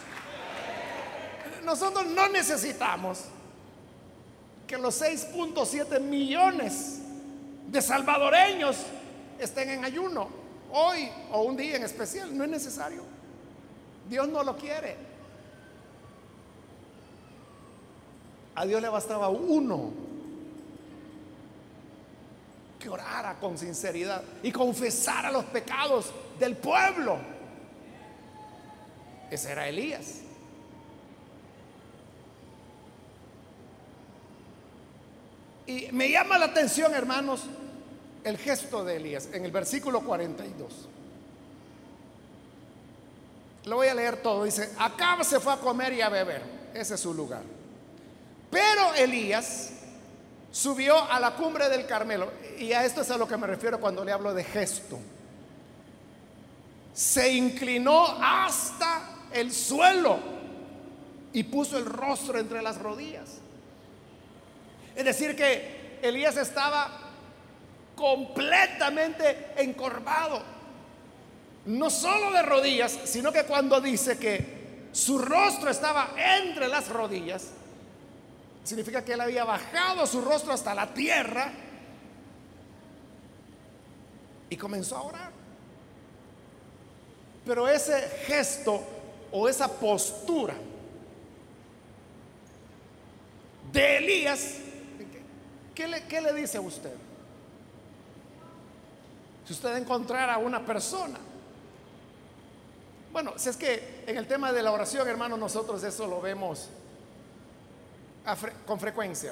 Nosotros 1.65 2.05
no 2.05 2.29
necesitamos 2.29 3.25
que 4.65 4.77
los 4.77 5.01
6.7 5.01 5.99
millones 5.99 7.01
de 7.67 7.81
salvadoreños 7.81 8.77
estén 9.37 9.69
en 9.71 9.83
ayuno 9.83 10.44
hoy 10.75 11.09
o 11.31 11.41
un 11.43 11.55
día 11.55 11.77
en 11.77 11.83
especial. 11.83 12.37
No 12.37 12.43
es 12.43 12.49
necesario. 12.49 13.03
Dios 14.09 14.27
no 14.27 14.43
lo 14.43 14.55
quiere. 14.55 14.95
A 18.55 18.65
Dios 18.65 18.81
le 18.81 18.89
bastaba 18.89 19.29
uno 19.29 19.91
que 22.79 22.89
orara 22.89 23.39
con 23.39 23.57
sinceridad 23.57 24.23
y 24.43 24.51
confesara 24.51 25.31
los 25.31 25.45
pecados 25.45 26.11
del 26.39 26.55
pueblo. 26.55 27.17
Ese 29.31 29.51
era 29.51 29.67
Elías. 29.67 30.19
Y 35.67 35.87
me 35.91 36.11
llama 36.11 36.37
la 36.37 36.45
atención, 36.45 36.93
hermanos, 36.93 37.45
el 38.25 38.37
gesto 38.39 38.83
de 38.83 38.97
Elías 38.97 39.29
en 39.31 39.45
el 39.45 39.51
versículo 39.51 40.01
42. 40.01 40.73
Lo 43.65 43.75
voy 43.77 43.87
a 43.87 43.93
leer 43.93 44.17
todo. 44.17 44.43
Dice, 44.43 44.71
acá 44.79 45.23
se 45.23 45.39
fue 45.39 45.53
a 45.53 45.57
comer 45.57 45.93
y 45.93 46.01
a 46.01 46.09
beber. 46.09 46.41
ese 46.73 46.95
es 46.95 46.99
su 46.99 47.13
lugar. 47.13 47.43
Pero 48.49 48.95
Elías 48.95 49.69
subió 50.51 50.99
a 50.99 51.19
la 51.19 51.35
cumbre 51.35 51.69
del 51.69 51.85
Carmelo, 51.85 52.31
y 52.57 52.73
a 52.73 52.83
esto 52.83 53.01
es 53.01 53.11
a 53.11 53.17
lo 53.17 53.27
que 53.27 53.37
me 53.37 53.45
refiero 53.45 53.79
cuando 53.79 54.03
le 54.03 54.11
hablo 54.11 54.33
de 54.33 54.43
gesto. 54.43 54.97
Se 56.93 57.31
inclinó 57.31 58.07
hasta 58.21 59.01
el 59.33 59.51
suelo 59.51 60.17
y 61.31 61.43
puso 61.43 61.77
el 61.77 61.85
rostro 61.85 62.39
entre 62.39 62.61
las 62.63 62.79
rodillas. 62.79 63.39
Es 64.95 65.05
decir, 65.05 65.35
que 65.35 65.99
Elías 66.01 66.37
estaba 66.37 67.04
completamente 67.95 69.53
encorvado. 69.57 70.41
No 71.65 71.89
solo 71.89 72.31
de 72.31 72.41
rodillas, 72.43 72.97
sino 73.05 73.31
que 73.31 73.43
cuando 73.43 73.81
dice 73.81 74.17
que 74.19 74.87
su 74.91 75.17
rostro 75.17 75.69
estaba 75.69 76.11
entre 76.15 76.67
las 76.67 76.89
rodillas, 76.89 77.51
significa 78.63 79.03
que 79.03 79.13
él 79.13 79.21
había 79.21 79.43
bajado 79.43 80.05
su 80.05 80.21
rostro 80.21 80.53
hasta 80.53 80.75
la 80.75 80.93
tierra 80.93 81.51
y 84.49 84.57
comenzó 84.57 84.97
a 84.97 85.01
orar. 85.01 85.31
Pero 87.45 87.67
ese 87.67 87.99
gesto 88.25 88.83
o 89.31 89.47
esa 89.49 89.67
postura 89.67 90.55
de 93.71 93.97
Elías, 93.97 94.55
¿qué 95.73 95.87
le, 95.87 96.03
qué 96.03 96.21
le 96.21 96.33
dice 96.33 96.57
a 96.57 96.61
usted? 96.61 96.93
Si 99.45 99.53
usted 99.53 99.77
encontrara 99.77 100.35
a 100.35 100.37
una 100.39 100.65
persona. 100.65 101.19
Bueno, 103.11 103.33
si 103.37 103.49
es 103.49 103.57
que 103.57 104.03
en 104.07 104.17
el 104.17 104.27
tema 104.27 104.51
de 104.51 104.61
la 104.61 104.71
oración, 104.71 105.07
hermano, 105.07 105.37
nosotros 105.37 105.83
eso 105.83 106.07
lo 106.07 106.19
vemos 106.19 106.69
con 108.65 108.79
frecuencia. 108.79 109.31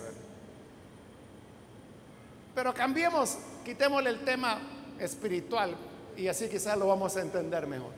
Pero 2.53 2.74
cambiemos, 2.74 3.38
quitémosle 3.66 4.11
el 4.11 4.20
tema 4.24 4.59
espiritual 4.99 5.76
y 6.16 6.28
así 6.28 6.47
quizás 6.47 6.78
lo 6.78 6.88
vamos 6.88 7.18
a 7.18 7.22
entender 7.22 7.66
mejor. 7.66 7.91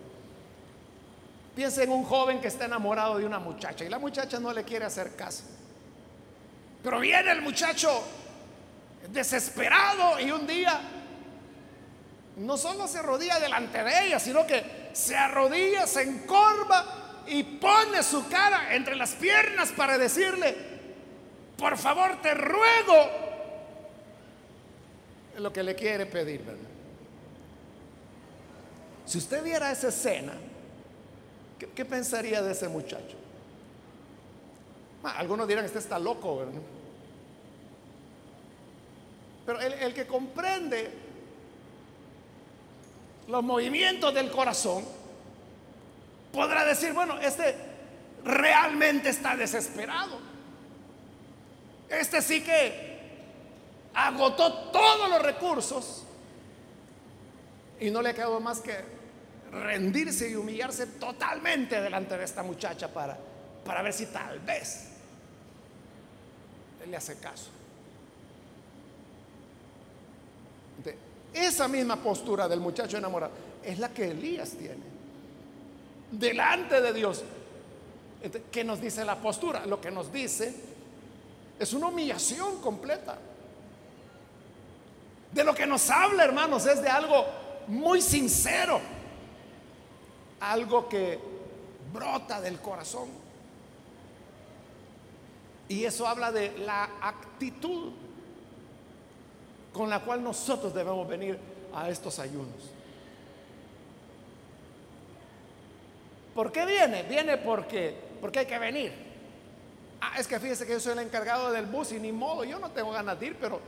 Piensa 1.55 1.83
en 1.83 1.91
un 1.91 2.03
joven 2.03 2.39
que 2.39 2.47
está 2.47 2.65
enamorado 2.65 3.17
de 3.17 3.25
una 3.25 3.39
muchacha 3.39 3.83
y 3.83 3.89
la 3.89 3.99
muchacha 3.99 4.39
no 4.39 4.53
le 4.53 4.63
quiere 4.63 4.85
hacer 4.85 5.15
caso. 5.15 5.43
Pero 6.81 6.99
viene 6.99 7.31
el 7.31 7.41
muchacho 7.41 7.89
desesperado 9.11 10.19
y 10.19 10.31
un 10.31 10.47
día 10.47 10.79
no 12.37 12.57
solo 12.57 12.87
se 12.87 12.99
arrodilla 12.99 13.39
delante 13.39 13.83
de 13.83 14.07
ella, 14.07 14.19
sino 14.19 14.45
que 14.45 14.89
se 14.93 15.15
arrodilla, 15.15 15.87
se 15.87 16.01
encorva 16.01 17.23
y 17.27 17.43
pone 17.43 18.03
su 18.03 18.27
cara 18.27 18.75
entre 18.75 18.95
las 18.95 19.13
piernas 19.13 19.71
para 19.71 19.97
decirle, 19.97 20.55
por 21.57 21.77
favor 21.77 22.21
te 22.21 22.33
ruego 22.33 23.09
lo 25.37 25.51
que 25.51 25.63
le 25.63 25.75
quiere 25.75 26.05
pedir. 26.05 26.41
Si 29.05 29.17
usted 29.17 29.43
viera 29.43 29.71
esa 29.71 29.87
escena, 29.87 30.33
¿qué, 31.73 31.85
pensaría 31.85 32.41
de 32.41 32.51
ese 32.51 32.67
muchacho? 32.67 33.15
Ah, 35.03 35.15
algunos 35.17 35.47
dirán, 35.47 35.63
este 35.63 35.79
está 35.79 35.99
loco, 35.99 36.39
¿verdad? 36.39 36.61
Pero 39.45 39.61
el 39.61 39.93
que 39.93 40.07
comprende 40.07 41.04
los 43.27 43.43
movimientos 43.43 44.13
del 44.13 44.29
corazón, 44.29 44.83
podrá 46.31 46.65
decir, 46.65 46.93
bueno, 46.93 47.19
este 47.19 47.55
realmente 48.23 49.09
está 49.09 49.35
desesperado. 49.35 50.19
Este 51.89 52.21
sí 52.21 52.41
que 52.41 52.95
agotó 53.93 54.71
todos 54.71 55.09
los 55.09 55.21
recursos 55.21 56.03
y 57.79 57.89
no 57.89 58.01
le 58.01 58.13
quedó 58.13 58.39
más 58.39 58.59
que 58.59 58.75
rendirse 59.51 60.29
y 60.29 60.35
humillarse 60.35 60.87
totalmente 60.87 61.79
delante 61.79 62.17
de 62.17 62.25
esta 62.25 62.43
muchacha 62.43 62.93
para, 62.93 63.17
para 63.63 63.81
ver 63.81 63.93
si 63.93 64.07
tal 64.07 64.39
vez 64.39 64.87
él 66.83 66.91
le 66.91 66.97
hace 66.97 67.17
caso. 67.19 67.51
Esa 71.35 71.67
misma 71.67 71.97
postura 71.97 72.47
del 72.47 72.61
muchacho 72.61 72.97
enamorado 72.97 73.33
es 73.61 73.77
la 73.77 73.89
que 73.89 74.11
Elías 74.11 74.51
tiene. 74.51 74.95
Delante 76.09 76.79
de 76.79 76.93
Dios. 76.93 77.25
¿Qué 78.49 78.63
nos 78.63 78.79
dice 78.79 79.03
la 79.03 79.17
postura? 79.17 79.65
Lo 79.65 79.81
que 79.81 79.91
nos 79.91 80.13
dice 80.13 80.55
es 81.59 81.73
una 81.73 81.87
humillación 81.87 82.61
completa. 82.61 83.17
De 85.33 85.43
lo 85.43 85.53
que 85.53 85.67
nos 85.67 85.89
habla, 85.89 86.23
hermanos, 86.23 86.65
es 86.67 86.81
de 86.81 86.87
algo 86.87 87.25
muy 87.67 88.01
sincero. 88.01 88.79
Algo 90.39 90.87
que 90.87 91.19
brota 91.93 92.39
del 92.39 92.59
corazón. 92.59 93.09
Y 95.67 95.83
eso 95.83 96.07
habla 96.07 96.31
de 96.31 96.57
la 96.59 96.91
actitud 97.01 97.91
con 99.75 99.89
la 99.89 99.99
cual 99.99 100.23
nosotros 100.23 100.73
debemos 100.73 101.05
venir 101.07 101.37
a 101.73 101.89
estos 101.89 102.17
ayunos. 102.19 102.71
¿Por 106.33 106.51
qué 106.51 106.65
viene? 106.65 107.03
Viene 107.03 107.37
porque, 107.37 107.93
porque 108.21 108.39
hay 108.39 108.45
que 108.45 108.57
venir. 108.57 108.93
Ah, 109.99 110.13
es 110.17 110.27
que 110.27 110.39
fíjese 110.39 110.65
que 110.65 110.73
yo 110.73 110.79
soy 110.79 110.93
el 110.93 110.99
encargado 110.99 111.51
del 111.51 111.65
bus 111.65 111.91
y 111.91 111.99
ni 111.99 112.11
modo, 112.11 112.45
yo 112.45 112.57
no 112.57 112.71
tengo 112.71 112.91
ganas 112.91 113.19
de 113.19 113.27
ir, 113.27 113.37
pero 113.39 113.59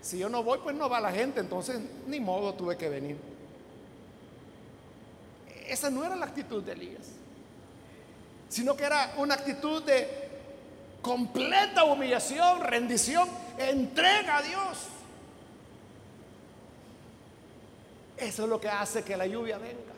si 0.00 0.18
yo 0.18 0.28
no 0.28 0.44
voy, 0.44 0.60
pues 0.62 0.76
no 0.76 0.88
va 0.88 1.00
la 1.00 1.10
gente, 1.10 1.40
entonces 1.40 1.80
ni 2.06 2.20
modo 2.20 2.54
tuve 2.54 2.76
que 2.76 2.88
venir. 2.88 3.16
Esa 5.66 5.90
no 5.90 6.04
era 6.04 6.14
la 6.14 6.26
actitud 6.26 6.62
de 6.62 6.72
Elías, 6.72 7.08
sino 8.48 8.76
que 8.76 8.84
era 8.84 9.14
una 9.16 9.34
actitud 9.34 9.82
de 9.82 10.28
completa 11.02 11.84
humillación, 11.84 12.60
rendición, 12.60 13.28
entrega 13.58 14.38
a 14.38 14.42
Dios. 14.42 14.78
Eso 18.20 18.42
es 18.44 18.48
lo 18.48 18.60
que 18.60 18.68
hace 18.68 19.02
que 19.02 19.16
la 19.16 19.26
lluvia 19.26 19.58
venga. 19.58 19.94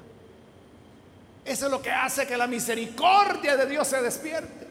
Eso 1.44 1.66
es 1.66 1.72
lo 1.72 1.82
que 1.82 1.90
hace 1.90 2.26
que 2.26 2.36
la 2.36 2.46
misericordia 2.46 3.56
de 3.56 3.66
Dios 3.66 3.88
se 3.88 4.00
despierte. 4.00 4.66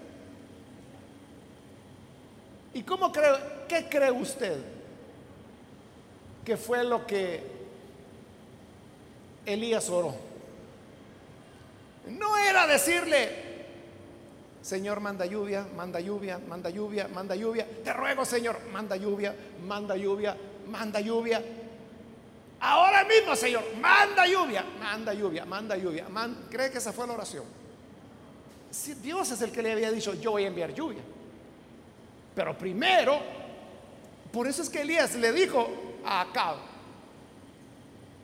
¿Y 2.74 2.84
cómo 2.84 3.12
cree, 3.12 3.34
qué 3.68 3.88
cree 3.90 4.12
usted 4.12 4.58
que 6.46 6.56
fue 6.56 6.84
lo 6.86 7.06
que 7.06 7.44
Elías 9.46 9.90
oró? 9.90 10.16
No 12.08 12.38
era 12.38 12.66
decirle, 12.66 13.52
Señor, 14.62 15.02
manda 15.02 15.26
lluvia, 15.26 15.68
manda 15.76 16.00
lluvia, 16.00 16.40
manda 16.48 16.70
lluvia, 16.70 17.10
manda 17.10 17.36
lluvia. 17.36 17.68
Te 17.84 17.92
ruego, 17.92 18.24
Señor, 18.24 18.60
manda 18.72 18.96
lluvia, 18.96 19.36
manda 19.66 19.98
lluvia, 19.98 20.38
manda 20.68 21.02
lluvia. 21.02 21.44
Ahora 22.62 23.04
mismo, 23.06 23.36
Señor, 23.36 23.64
manda 23.82 24.28
lluvia, 24.28 24.64
manda 24.80 25.14
lluvia, 25.14 25.46
manda 25.46 25.76
lluvia. 25.76 26.06
¿Cree 26.50 26.72
que 26.72 26.78
esa 26.78 26.94
fue 26.94 27.08
la 27.08 27.14
oración? 27.14 27.44
Si 28.70 28.94
Dios 28.94 29.32
es 29.32 29.42
el 29.42 29.52
que 29.52 29.64
le 29.64 29.72
había 29.72 29.92
dicho, 29.92 30.14
yo 30.14 30.32
voy 30.32 30.44
a 30.44 30.48
enviar 30.48 30.72
lluvia. 30.72 31.02
Pero 32.36 32.56
primero, 32.56 33.20
por 34.32 34.48
eso 34.48 34.62
es 34.62 34.70
que 34.70 34.82
Elías 34.82 35.16
le 35.16 35.34
dijo 35.34 35.68
a 36.06 36.22
Acab, 36.22 36.58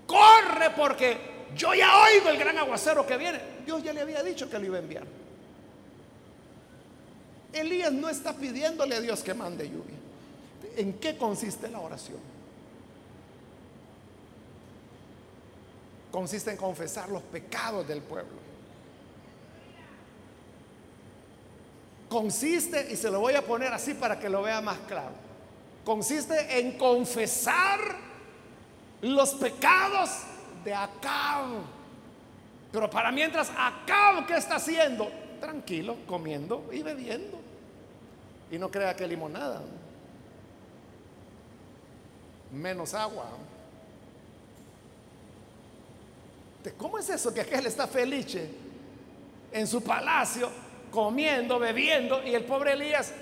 corre 0.06 0.70
porque 0.76 1.18
yo 1.56 1.74
ya 1.74 2.04
oigo 2.04 2.30
el 2.30 2.38
gran 2.38 2.60
aguacero 2.60 3.08
que 3.08 3.18
viene. 3.18 3.42
Dios 3.66 3.84
ya 3.84 3.92
le 3.92 4.02
había 4.02 4.22
dicho 4.22 4.48
que 4.48 4.60
lo 4.60 4.66
iba 4.68 4.78
a 4.78 4.82
enviar. 4.82 5.04
Elías 7.54 7.92
no 7.92 8.08
está 8.08 8.34
pidiéndole 8.34 8.96
a 8.96 9.02
Dios 9.02 9.24
que 9.24 9.34
mande 9.34 9.68
lluvia. 9.68 9.98
¿En 10.76 10.94
qué 11.00 11.18
consiste 11.18 11.70
la 11.70 11.80
oración? 11.80 12.37
Consiste 16.18 16.50
en 16.50 16.58
confesar 16.58 17.10
los 17.10 17.22
pecados 17.22 17.88
del 17.88 18.02
pueblo. 18.02 18.40
Consiste, 22.10 22.92
y 22.92 22.96
se 22.96 23.12
lo 23.12 23.20
voy 23.20 23.36
a 23.36 23.44
poner 23.44 23.72
así 23.72 23.94
para 23.94 24.20
que 24.20 24.28
lo 24.28 24.42
vea 24.42 24.60
más 24.60 24.80
claro, 24.88 25.12
consiste 25.86 26.58
en 26.58 26.76
confesar 26.76 27.80
los 29.02 29.36
pecados 29.36 30.10
de 30.66 30.74
Acab. 30.74 31.46
Pero 32.72 32.90
para 32.90 33.12
mientras 33.12 33.52
Acab, 33.56 34.26
¿qué 34.26 34.38
está 34.38 34.56
haciendo? 34.56 35.12
Tranquilo, 35.40 35.98
comiendo 36.08 36.68
y 36.72 36.82
bebiendo. 36.82 37.38
Y 38.50 38.58
no 38.58 38.72
crea 38.72 38.96
que 38.96 39.06
limonada. 39.06 39.62
Menos 42.52 42.96
agua. 42.96 43.28
¿Cómo 46.76 46.98
es 46.98 47.10
eso 47.10 47.34
que 47.34 47.42
aquel 47.42 47.66
está 47.66 47.88
feliz 47.88 48.38
en 49.52 49.68
su 49.68 49.84
palacio 49.84 50.50
comiendo, 50.92 51.60
bebiendo, 51.60 52.24
y 52.24 52.34
el 52.34 52.46
pobre 52.46 52.74
Elías 52.74 53.14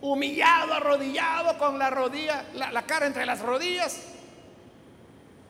humillado, 0.00 0.74
arrodillado, 0.74 1.58
con 1.58 1.78
la 1.78 1.90
rodilla, 1.90 2.44
la, 2.54 2.82
cara 2.82 3.06
entre 3.06 3.24
las 3.24 3.40
rodillas, 3.40 3.96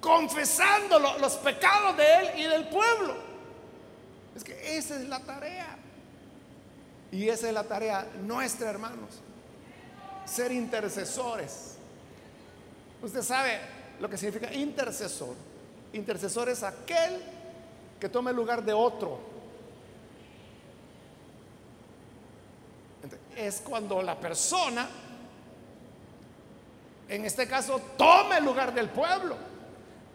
confesando 0.00 0.98
los 0.98 1.34
pecados 1.36 1.96
de 1.96 2.14
él 2.14 2.30
y 2.36 2.42
del 2.44 2.68
pueblo. 2.68 3.16
Es 4.34 4.44
que 4.44 4.76
esa 4.76 4.96
es 4.96 5.08
la 5.08 5.20
tarea. 5.20 5.76
Y 7.10 7.28
esa 7.28 7.48
es 7.48 7.54
la 7.54 7.64
tarea 7.64 8.06
nuestra, 8.22 8.68
hermanos. 8.68 9.10
Ser 10.24 10.52
intercesores. 10.52 11.76
Usted 13.02 13.22
sabe 13.22 13.58
lo 14.00 14.08
que 14.10 14.18
significa 14.18 14.52
intercesor. 14.52 15.34
Intercesor 15.96 16.50
es 16.50 16.62
aquel 16.62 17.22
que 17.98 18.08
toma 18.10 18.30
el 18.30 18.36
lugar 18.36 18.62
de 18.62 18.72
otro. 18.72 19.18
Es 23.34 23.62
cuando 23.62 24.02
la 24.02 24.18
persona, 24.18 24.88
en 27.08 27.24
este 27.24 27.48
caso, 27.48 27.80
toma 27.96 28.38
el 28.38 28.44
lugar 28.44 28.74
del 28.74 28.90
pueblo, 28.90 29.36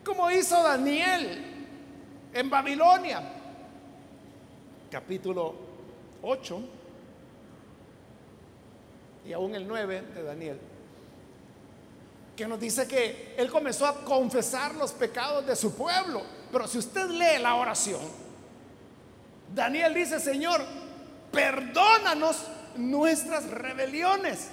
como 0.05 0.29
hizo 0.29 0.61
Daniel 0.61 1.45
en 2.33 2.49
Babilonia, 2.49 3.21
capítulo 4.91 5.55
8 6.21 6.61
y 9.25 9.33
aún 9.33 9.55
el 9.55 9.67
9 9.67 10.01
de 10.13 10.23
Daniel, 10.23 10.59
que 12.41 12.47
nos 12.47 12.59
dice 12.59 12.87
que 12.87 13.35
él 13.37 13.51
comenzó 13.51 13.85
a 13.85 14.03
confesar 14.03 14.73
los 14.73 14.93
pecados 14.93 15.45
de 15.45 15.55
su 15.55 15.75
pueblo. 15.75 16.23
Pero 16.51 16.67
si 16.67 16.79
usted 16.79 17.07
lee 17.07 17.39
la 17.39 17.53
oración, 17.53 18.01
Daniel 19.53 19.93
dice, 19.93 20.19
Señor, 20.19 20.59
perdónanos 21.31 22.47
nuestras 22.77 23.47
rebeliones. 23.47 24.47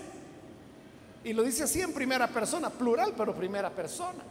Y 1.24 1.32
lo 1.32 1.42
dice 1.42 1.62
así 1.62 1.80
en 1.80 1.94
primera 1.94 2.28
persona, 2.28 2.68
plural, 2.68 3.14
pero 3.16 3.34
primera 3.34 3.70
persona. 3.70 4.22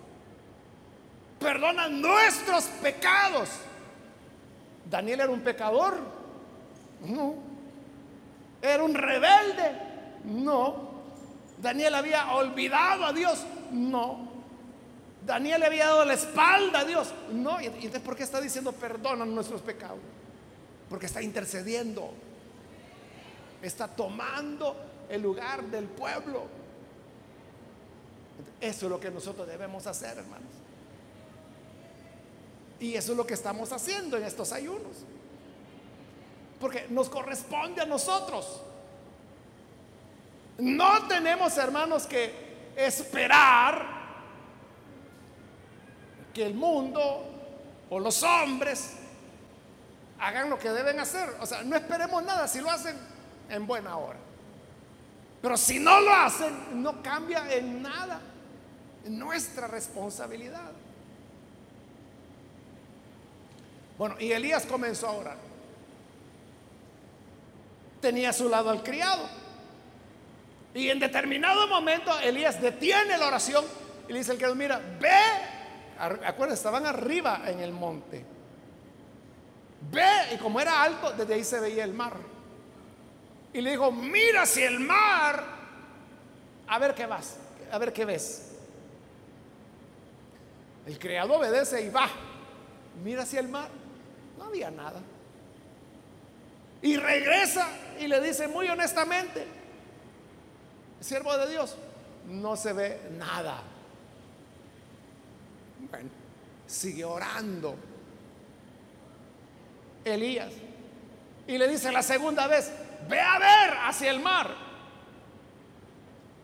Perdona 1.40 1.90
nuestros 1.90 2.66
pecados. 2.84 3.50
Daniel 4.88 5.22
era 5.22 5.32
un 5.32 5.42
pecador. 5.42 5.98
No. 7.08 7.34
Era 8.62 8.84
un 8.84 8.94
rebelde. 8.94 9.72
No. 10.26 10.87
Daniel 11.62 11.96
había 11.96 12.34
olvidado 12.34 13.06
a 13.06 13.14
Dios. 13.14 13.44
No. 13.72 14.28
Daniel 15.26 15.60
le 15.60 15.66
había 15.66 15.86
dado 15.88 16.06
la 16.06 16.14
espalda 16.14 16.80
a 16.80 16.86
Dios. 16.86 17.14
No. 17.32 17.60
¿Y 17.62 17.66
entonces 17.66 18.02
por 18.02 18.16
qué 18.16 18.24
está 18.24 18.40
diciendo 18.40 18.72
perdona 18.72 19.26
nuestros 19.26 19.62
pecados? 19.62 20.00
Porque 20.90 21.08
está 21.08 21.22
intercediendo 21.22 22.12
está 23.62 23.88
tomando 23.88 24.76
el 25.10 25.22
lugar 25.22 25.64
del 25.64 25.86
pueblo. 25.86 26.44
Eso 28.60 28.86
es 28.86 28.92
lo 28.92 29.00
que 29.00 29.12
nosotros 29.12 29.48
debemos 29.48 29.88
hacer, 29.88 30.18
hermanos. 30.18 30.50
Y 32.80 32.94
eso 32.94 33.12
es 33.12 33.18
lo 33.18 33.26
que 33.26 33.34
estamos 33.34 33.72
haciendo 33.72 34.18
en 34.18 34.24
estos 34.24 34.52
ayunos. 34.52 34.98
Porque 36.60 36.88
nos 36.90 37.10
corresponde 37.10 37.82
a 37.82 37.86
nosotros. 37.86 38.62
No 40.60 41.08
tenemos, 41.08 41.58
hermanos, 41.58 42.08
que 42.08 42.74
esperar 42.76 43.98
que 46.34 46.46
el 46.46 46.54
mundo 46.54 47.26
o 47.90 48.00
los 48.00 48.24
hombres 48.24 48.94
hagan 50.20 50.50
lo 50.50 50.58
que 50.58 50.70
deben 50.70 51.00
hacer. 51.00 51.30
O 51.40 51.46
sea, 51.46 51.64
no 51.64 51.76
esperemos 51.76 52.24
nada. 52.24 52.48
Si 52.48 52.60
lo 52.60 52.70
hacen, 52.70 52.96
en 53.50 53.68
buena 53.68 53.98
hora. 53.98 54.20
Pero 55.42 55.58
si 55.58 55.80
no 55.80 56.02
lo 56.02 56.14
hacen, 56.14 56.82
no 56.82 57.02
cambia 57.02 57.54
en 57.54 57.82
nada 57.82 58.20
nuestra 59.06 59.68
responsabilidad. 59.68 60.72
Bueno, 63.98 64.16
y 64.20 64.32
Elías 64.32 64.66
comenzó 64.66 65.08
a 65.08 65.12
orar. 65.12 65.38
Tenía 68.02 68.30
a 68.30 68.34
su 68.34 68.50
lado 68.50 68.70
al 68.70 68.84
criado. 68.84 69.28
Y 70.78 70.92
en 70.92 71.00
determinado 71.00 71.68
momento 71.68 72.20
Elías 72.20 72.62
detiene 72.62 73.18
la 73.18 73.26
oración 73.26 73.66
y 74.08 74.14
le 74.14 74.20
dice 74.20 74.34
al 74.34 74.38
criado, 74.38 74.54
mira, 74.54 74.80
ve, 75.00 75.10
acuérdense, 75.98 76.60
estaban 76.60 76.86
arriba 76.86 77.42
en 77.48 77.62
el 77.62 77.72
monte. 77.72 78.24
Ve, 79.90 80.36
y 80.36 80.38
como 80.38 80.62
era 80.62 80.84
alto, 80.84 81.14
desde 81.14 81.34
ahí 81.34 81.44
se 81.44 81.60
veía 81.60 81.84
el 81.84 81.96
mar 81.96 82.14
y 83.54 83.62
le 83.62 83.72
dijo, 83.72 83.92
mira 83.92 84.44
hacia 84.44 84.68
el 84.68 84.80
mar, 84.80 85.44
a 86.68 86.78
ver 86.78 86.94
qué 86.94 87.08
vas, 87.08 87.38
a 87.72 87.78
ver 87.80 87.92
qué 87.92 88.06
ves. 88.06 88.52
El 90.86 91.00
criado 91.00 91.34
obedece 91.40 91.82
y 91.82 91.90
va, 91.90 92.08
mira 93.04 93.24
hacia 93.24 93.40
el 93.40 93.48
mar, 93.48 93.70
no 94.38 94.44
había 94.44 94.70
nada. 94.70 95.02
Y 96.84 96.98
regresa 96.98 97.68
y 98.00 98.06
le 98.06 98.22
dice 98.22 98.48
muy 98.48 98.70
honestamente, 98.70 99.57
siervo 101.00 101.38
de 101.38 101.50
Dios, 101.50 101.76
no 102.28 102.56
se 102.56 102.74
ve 102.74 103.00
nada. 103.18 103.62
Bueno, 105.90 106.10
sigue 106.66 107.06
orando. 107.06 107.76
Elías. 110.04 110.54
Y 111.48 111.58
le 111.58 111.68
dice 111.68 111.92
la 111.92 112.04
segunda 112.04 112.48
vez, 112.48 112.72
ve 113.10 113.20
a 113.20 113.40
ver 113.40 113.78
hacia 113.84 114.12
el 114.12 114.20
mar. 114.20 114.54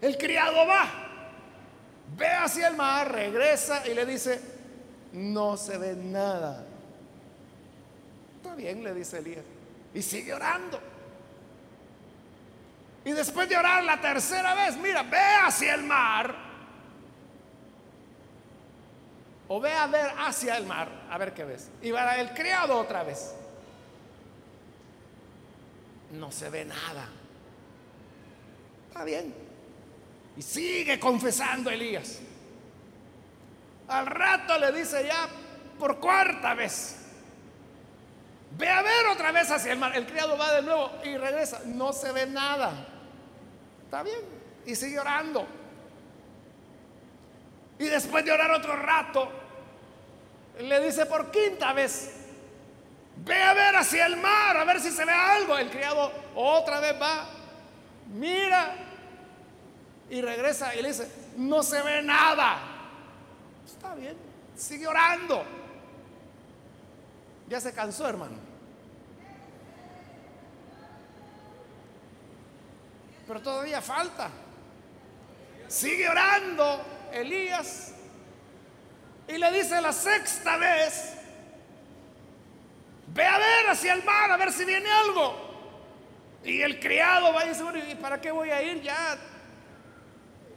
El 0.02 0.18
criado 0.18 0.68
va, 0.68 0.86
ve 2.18 2.28
hacia 2.28 2.68
el 2.68 2.76
mar, 2.76 3.12
regresa 3.12 3.88
y 3.88 3.94
le 3.94 4.06
dice, 4.06 4.42
no 5.14 5.56
se 5.56 5.78
ve 5.78 5.96
nada. 5.96 6.66
Está 8.38 8.56
bien, 8.56 8.84
le 8.84 8.94
dice 8.94 9.20
Elías. 9.20 9.46
Y 9.94 10.02
sigue 10.02 10.34
orando. 10.34 10.93
Y 13.06 13.12
después 13.12 13.50
de 13.50 13.58
orar 13.58 13.84
la 13.84 14.00
tercera 14.00 14.54
vez, 14.54 14.78
mira, 14.78 15.04
ve 15.04 15.18
hacia 15.46 15.76
el 15.76 15.84
mar. 15.84 16.36
O 19.48 19.60
ve 19.60 19.74
a 19.74 19.88
ver 19.88 20.12
hacia 20.18 20.58
el 20.58 20.66
mar, 20.66 20.88
a 21.10 21.18
ver 21.18 21.34
qué 21.34 21.44
ves. 21.44 21.70
Y 21.82 21.92
va 21.92 22.16
el 22.16 22.34
criado 22.34 22.78
otra 22.78 23.04
vez 23.04 23.34
no 26.14 26.32
se 26.32 26.50
ve 26.50 26.66
nada. 26.66 27.08
Está 28.88 29.04
bien. 29.04 29.34
Y 30.38 30.42
sigue 30.42 31.00
confesando 31.00 31.70
Elías. 31.70 32.20
Al 33.88 34.06
rato 34.06 34.58
le 34.58 34.72
dice 34.72 35.06
ya 35.06 35.28
por 35.78 36.00
cuarta 36.00 36.54
vez. 36.54 36.98
Ve 38.58 38.70
a 38.70 38.82
ver 38.82 39.08
otra 39.08 39.32
vez 39.32 39.50
hacia 39.50 39.74
el 39.74 39.80
mar. 39.80 39.96
El 39.96 40.06
criado 40.06 40.38
va 40.38 40.54
de 40.54 40.62
nuevo 40.62 40.92
y 41.04 41.18
regresa. 41.18 41.62
No 41.66 41.92
se 41.92 42.12
ve 42.12 42.28
nada. 42.28 42.88
Está 43.94 44.02
bien. 44.02 44.22
Y 44.66 44.74
sigue 44.74 45.00
orando. 45.00 45.46
Y 47.78 47.86
después 47.86 48.26
de 48.26 48.32
orar 48.32 48.50
otro 48.50 48.76
rato, 48.76 49.30
le 50.62 50.80
dice 50.80 51.06
por 51.06 51.30
quinta 51.30 51.74
vez, 51.74 52.12
Ve 53.18 53.40
a 53.40 53.54
ver 53.54 53.76
hacia 53.76 54.08
el 54.08 54.18
mar, 54.18 54.58
a 54.58 54.64
ver 54.64 54.80
si 54.80 54.90
se 54.90 55.06
ve 55.06 55.12
algo. 55.12 55.56
El 55.60 55.70
criado 55.70 56.12
otra 56.34 56.80
vez 56.80 57.00
va, 57.00 57.30
mira 58.16 58.78
y 60.10 60.20
regresa 60.22 60.74
y 60.74 60.82
le 60.82 60.88
dice, 60.88 61.08
no 61.38 61.62
se 61.62 61.80
ve 61.84 62.02
nada. 62.02 62.58
Está 63.64 63.94
bien, 63.94 64.18
sigue 64.58 64.88
orando. 64.88 65.46
Ya 67.48 67.62
se 67.62 67.72
cansó, 67.72 68.10
hermano. 68.10 68.43
Pero 73.28 73.42
todavía 73.42 73.82
falta. 73.82 74.30
Sigue 75.68 76.08
orando 76.10 76.82
Elías 77.12 77.94
y 79.28 79.38
le 79.38 79.52
dice 79.52 79.82
la 79.82 79.94
sexta 79.94 80.58
vez, 80.58 81.14
Ve 83.14 83.26
a 83.26 83.38
ver 83.38 83.70
hacia 83.70 83.94
el 83.94 84.04
mar, 84.04 84.32
a 84.32 84.38
ver 84.38 84.52
si 84.52 84.66
viene 84.66 84.90
algo. 84.90 85.36
Y 86.44 86.62
el 86.62 86.80
criado 86.80 87.32
va 87.32 87.46
y 87.46 87.50
dice, 87.50 87.64
¿y 87.92 87.96
para 87.96 88.20
qué 88.20 88.32
voy 88.32 88.50
a 88.50 88.62
ir? 88.62 88.82
Ya, 88.82 89.18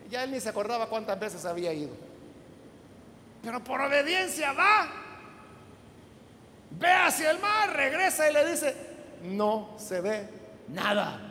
ya 0.09 0.25
él 0.25 0.33
ni 0.33 0.41
se 0.41 0.49
acordaba 0.49 0.89
cuántas 0.89 1.19
veces 1.19 1.45
había 1.45 1.73
ido. 1.73 1.95
Pero 3.43 3.63
por 3.63 3.81
obediencia 3.81 4.53
va. 4.53 4.89
Ve 6.71 6.93
hacia 6.93 7.31
el 7.31 7.39
mar, 7.41 7.75
regresa 7.75 8.29
y 8.29 8.33
le 8.33 8.51
dice, 8.51 8.75
no 9.23 9.77
se 9.79 10.01
ve 10.01 10.29
nada. 10.69 11.26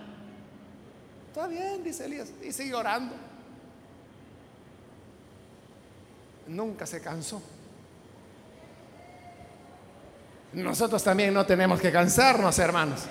Está 1.35 1.47
bien, 1.47 1.83
dice 1.83 2.05
Elías, 2.05 2.29
y 2.41 2.53
sigue 2.53 2.73
orando. 2.73 3.13
Nunca 6.47 6.85
se 6.85 7.01
cansó. 7.01 7.43
Nosotros 10.53 11.03
también 11.03 11.33
no 11.33 11.45
tenemos 11.45 11.81
que 11.81 11.91
cansarnos, 11.91 12.57
hermanos. 12.57 13.01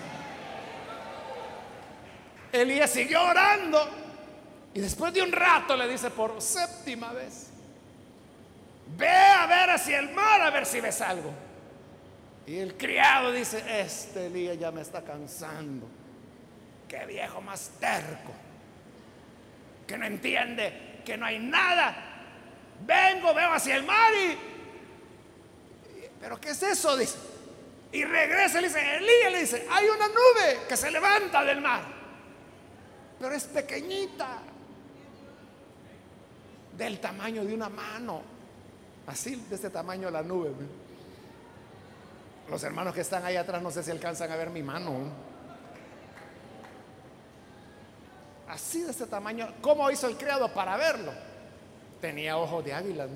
Elías 2.51 2.89
siguió 2.89 3.22
orando 3.25 3.91
y 4.72 4.81
después 4.81 5.12
de 5.12 5.20
un 5.20 5.31
rato 5.31 5.77
le 5.77 5.87
dice 5.87 6.11
por 6.11 6.41
séptima 6.41 7.12
vez, 7.12 7.49
ve 8.97 9.07
a 9.07 9.47
ver 9.47 9.68
hacia 9.68 9.99
el 9.99 10.14
mar 10.14 10.41
a 10.41 10.49
ver 10.49 10.64
si 10.64 10.81
ves 10.81 11.03
algo. 11.03 11.31
Y 12.47 12.57
el 12.57 12.75
criado 12.79 13.33
dice, 13.33 13.83
este 13.83 14.29
Elías 14.29 14.59
ya 14.59 14.70
me 14.70 14.81
está 14.81 15.03
cansando. 15.03 15.87
Qué 16.95 17.07
viejo 17.07 17.40
más 17.40 17.72
terco, 17.80 18.32
que 19.84 19.99
no 19.99 20.07
entiende 20.07 21.01
que 21.05 21.16
no 21.16 21.26
hay 21.26 21.40
nada. 21.40 21.97
Vengo, 22.86 23.34
veo 23.34 23.53
hacia 23.53 23.74
el 23.74 23.82
mar 23.82 24.12
y... 24.14 24.38
¿Pero 26.20 26.40
qué 26.40 26.51
es 26.51 26.62
eso? 26.62 26.97
Dice. 26.97 27.18
Y 27.90 28.05
regresa 28.05 28.59
y 28.59 28.62
le 28.62 28.68
dice, 28.68 28.97
Elías 28.97 29.32
le 29.32 29.40
dice, 29.40 29.66
hay 29.68 29.88
una 29.88 30.07
nube 30.07 30.66
que 30.68 30.76
se 30.76 30.88
levanta 30.92 31.45
del 31.45 31.61
mar, 31.61 31.82
pero 33.18 33.34
es 33.34 33.45
pequeñita, 33.45 34.38
del 36.76 37.01
tamaño 37.01 37.45
de 37.45 37.55
una 37.55 37.68
mano, 37.68 38.22
así 39.09 39.34
de 39.34 39.57
este 39.57 39.70
tamaño 39.70 40.12
la 40.12 40.22
nube. 40.22 40.53
Los 42.49 42.62
hermanos 42.62 42.95
que 42.95 43.01
están 43.01 43.24
ahí 43.24 43.36
atrás 43.36 43.61
no 43.61 43.72
sé 43.72 43.82
si 43.82 43.90
alcanzan 43.90 44.30
a 44.30 44.36
ver 44.36 44.51
mi 44.51 44.62
mano. 44.62 45.34
Así 48.49 48.82
de 48.82 48.90
este 48.90 49.07
tamaño. 49.07 49.49
¿Cómo 49.61 49.90
hizo 49.90 50.07
el 50.07 50.16
criado 50.16 50.49
para 50.53 50.76
verlo? 50.76 51.12
Tenía 52.01 52.36
ojos 52.36 52.64
de 52.64 52.74
águila. 52.74 53.07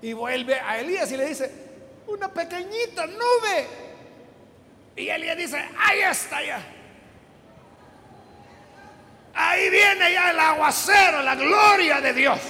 Y 0.00 0.12
vuelve 0.14 0.58
a 0.58 0.78
Elías 0.78 1.12
y 1.12 1.16
le 1.16 1.26
dice, 1.26 1.52
una 2.06 2.28
pequeñita 2.28 3.06
nube. 3.06 3.66
Y 4.96 5.08
Elías 5.08 5.36
dice, 5.36 5.64
ahí 5.78 6.00
está 6.00 6.42
ya. 6.42 6.60
Ahí 9.34 9.70
viene 9.70 10.12
ya 10.12 10.30
el 10.30 10.40
aguacero, 10.40 11.22
la 11.22 11.34
gloria 11.34 12.00
de 12.00 12.12
Dios. 12.12 12.40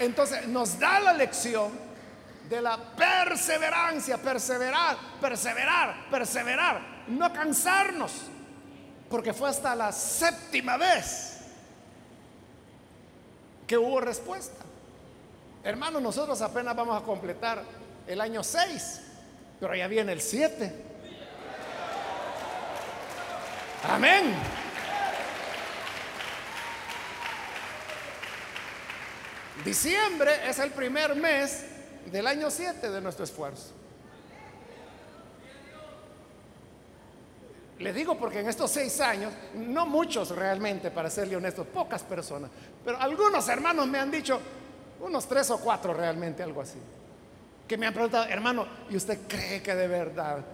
Entonces 0.00 0.48
nos 0.48 0.78
da 0.78 0.98
la 0.98 1.12
lección 1.12 1.70
de 2.48 2.60
la 2.60 2.76
perseverancia, 2.76 4.18
perseverar, 4.18 4.96
perseverar, 5.20 6.10
perseverar, 6.10 6.80
no 7.06 7.32
cansarnos 7.32 8.12
porque 9.10 9.34
fue 9.34 9.50
hasta 9.50 9.74
la 9.74 9.92
séptima 9.92 10.76
vez 10.76 11.38
que 13.66 13.76
hubo 13.76 14.00
respuesta. 14.00 14.64
Hermanos, 15.62 16.00
nosotros 16.00 16.40
apenas 16.40 16.74
vamos 16.74 17.00
a 17.00 17.04
completar 17.04 17.62
el 18.06 18.20
año 18.20 18.42
6, 18.42 19.00
pero 19.60 19.74
ya 19.74 19.86
viene 19.86 20.12
el 20.12 20.20
7. 20.20 20.84
Amén. 23.88 24.34
Diciembre 29.64 30.48
es 30.48 30.58
el 30.58 30.70
primer 30.70 31.14
mes 31.14 31.64
del 32.10 32.26
año 32.26 32.50
7 32.50 32.90
de 32.90 33.00
nuestro 33.00 33.24
esfuerzo. 33.24 33.74
Le 37.78 37.92
digo 37.94 38.18
porque 38.18 38.40
en 38.40 38.48
estos 38.48 38.70
seis 38.70 39.00
años, 39.00 39.32
no 39.54 39.86
muchos 39.86 40.30
realmente, 40.36 40.90
para 40.90 41.08
serle 41.08 41.36
honesto, 41.36 41.64
pocas 41.64 42.02
personas, 42.02 42.50
pero 42.84 42.98
algunos 43.00 43.48
hermanos 43.48 43.86
me 43.86 43.98
han 43.98 44.10
dicho, 44.10 44.38
unos 45.00 45.26
tres 45.26 45.50
o 45.50 45.58
cuatro 45.58 45.94
realmente, 45.94 46.42
algo 46.42 46.60
así, 46.60 46.78
que 47.66 47.78
me 47.78 47.86
han 47.86 47.94
preguntado, 47.94 48.26
hermano, 48.26 48.66
¿y 48.90 48.96
usted 48.96 49.20
cree 49.26 49.62
que 49.62 49.74
de 49.74 49.88
verdad 49.88 50.44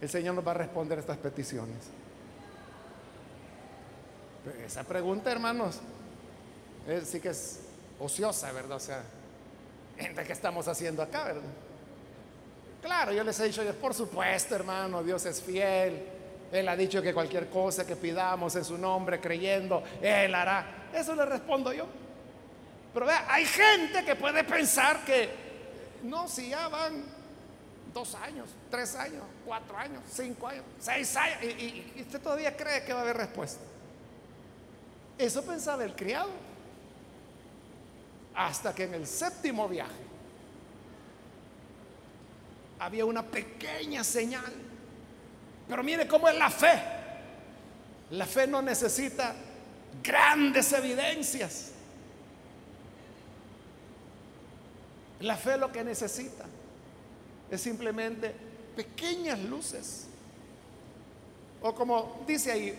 el 0.00 0.08
Señor 0.08 0.36
nos 0.36 0.46
va 0.46 0.52
a 0.52 0.54
responder 0.54 0.98
estas 0.98 1.18
peticiones? 1.18 1.78
esa 4.64 4.82
pregunta, 4.82 5.30
hermanos, 5.30 5.78
sí 7.04 7.20
que 7.20 7.28
es 7.28 7.61
ociosa, 8.04 8.52
¿verdad? 8.52 8.76
O 8.76 8.80
sea, 8.80 9.02
qué 9.96 10.32
estamos 10.32 10.68
haciendo 10.68 11.02
acá, 11.02 11.24
¿verdad? 11.24 11.42
Claro, 12.82 13.12
yo 13.12 13.22
les 13.22 13.38
he 13.40 13.44
dicho, 13.44 13.62
por 13.80 13.94
supuesto, 13.94 14.54
hermano, 14.54 15.02
Dios 15.02 15.24
es 15.26 15.40
fiel 15.40 16.02
él 16.52 16.68
ha 16.68 16.76
dicho 16.76 17.00
que 17.00 17.14
cualquier 17.14 17.48
cosa 17.48 17.86
que 17.86 17.96
pidamos 17.96 18.54
en 18.56 18.64
su 18.64 18.76
nombre, 18.76 19.18
creyendo, 19.18 19.82
Él 20.02 20.34
hará. 20.34 20.88
Eso 20.92 21.14
le 21.14 21.24
respondo 21.24 21.72
yo. 21.72 21.86
Pero 22.92 23.06
vea, 23.06 23.24
hay 23.26 23.46
gente 23.46 24.04
que 24.04 24.14
puede 24.16 24.44
pensar 24.44 25.02
que, 25.02 25.30
no, 26.02 26.28
si 26.28 26.50
ya 26.50 26.68
van 26.68 27.04
dos 27.94 28.14
años, 28.16 28.50
tres 28.70 28.94
años, 28.96 29.22
cuatro 29.46 29.78
años, 29.78 30.02
cinco 30.12 30.46
años, 30.46 30.64
seis 30.78 31.16
años, 31.16 31.42
y 31.42 32.02
usted 32.02 32.20
todavía 32.20 32.54
cree 32.54 32.84
que 32.84 32.92
va 32.92 32.98
a 32.98 33.02
haber 33.02 33.16
respuesta. 33.16 33.62
Eso 35.16 35.42
pensaba 35.42 35.84
el 35.84 35.94
criado. 35.96 36.28
Hasta 38.34 38.74
que 38.74 38.84
en 38.84 38.94
el 38.94 39.06
séptimo 39.06 39.68
viaje 39.68 39.92
había 42.78 43.04
una 43.04 43.22
pequeña 43.22 44.02
señal 44.02 44.52
pero 45.72 45.82
mire 45.82 46.06
cómo 46.06 46.28
es 46.28 46.36
la 46.36 46.50
fe. 46.50 46.82
La 48.10 48.26
fe 48.26 48.46
no 48.46 48.60
necesita 48.60 49.34
grandes 50.02 50.72
evidencias. 50.72 51.70
La 55.20 55.36
fe 55.36 55.56
lo 55.56 55.72
que 55.72 55.84
necesita 55.84 56.44
es 57.50 57.60
simplemente 57.60 58.34
pequeñas 58.76 59.38
luces. 59.38 60.06
O 61.62 61.74
como 61.74 62.22
dice 62.26 62.52
ahí, 62.52 62.76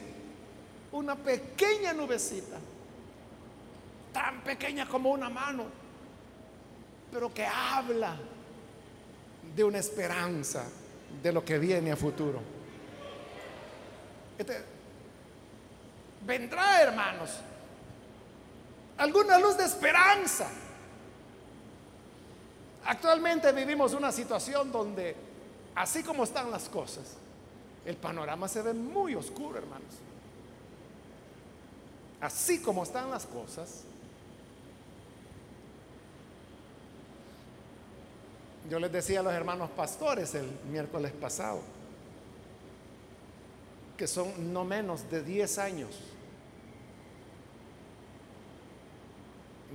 una 0.92 1.16
pequeña 1.16 1.94
nubecita, 1.94 2.58
tan 4.14 4.42
pequeña 4.42 4.88
como 4.88 5.10
una 5.10 5.30
mano, 5.30 5.66
pero 7.12 7.34
que 7.34 7.46
habla 7.46 8.16
de 9.56 9.64
una 9.64 9.80
esperanza 9.80 10.66
de 11.22 11.32
lo 11.32 11.44
que 11.44 11.60
viene 11.60 11.92
a 11.92 11.96
futuro. 11.96 12.40
Este, 14.38 14.64
vendrá, 16.26 16.82
hermanos, 16.82 17.32
alguna 18.98 19.38
luz 19.38 19.58
de 19.58 19.66
esperanza. 19.66 20.48
Actualmente 22.86 23.52
vivimos 23.52 23.94
una 23.94 24.12
situación 24.12 24.72
donde, 24.72 25.16
así 25.76 26.04
como 26.04 26.24
están 26.24 26.52
las 26.52 26.68
cosas, 26.70 27.18
el 27.86 27.96
panorama 27.98 28.48
se 28.48 28.62
ve 28.62 28.74
muy 28.74 29.16
oscuro, 29.16 29.58
hermanos. 29.58 29.96
Así 32.22 32.62
como 32.62 32.84
están 32.84 33.10
las 33.10 33.26
cosas, 33.26 33.84
yo 38.70 38.80
les 38.80 38.92
decía 38.92 39.20
a 39.20 39.24
los 39.24 39.34
hermanos 39.34 39.70
pastores 39.72 40.36
el 40.36 40.48
miércoles 40.72 41.12
pasado, 41.12 41.62
que 43.98 44.08
son 44.08 44.54
no 44.54 44.64
menos 44.64 45.10
de 45.10 45.24
10 45.24 45.58
años 45.60 45.90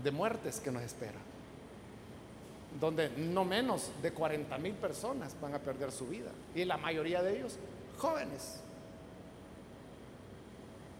de 0.03 0.11
muertes 0.11 0.61
que 0.61 0.71
nos 0.71 0.83
esperan, 0.83 1.23
donde 2.81 3.11
no 3.11 3.45
menos 3.45 3.91
de 4.03 4.13
40 4.13 4.57
mil 4.59 4.75
personas 4.75 5.35
van 5.41 5.55
a 5.55 5.59
perder 5.59 5.93
su 5.93 6.07
vida 6.07 6.31
y 6.55 6.65
la 6.65 6.77
mayoría 6.77 7.23
de 7.23 7.39
ellos 7.39 7.57
jóvenes. 7.99 8.61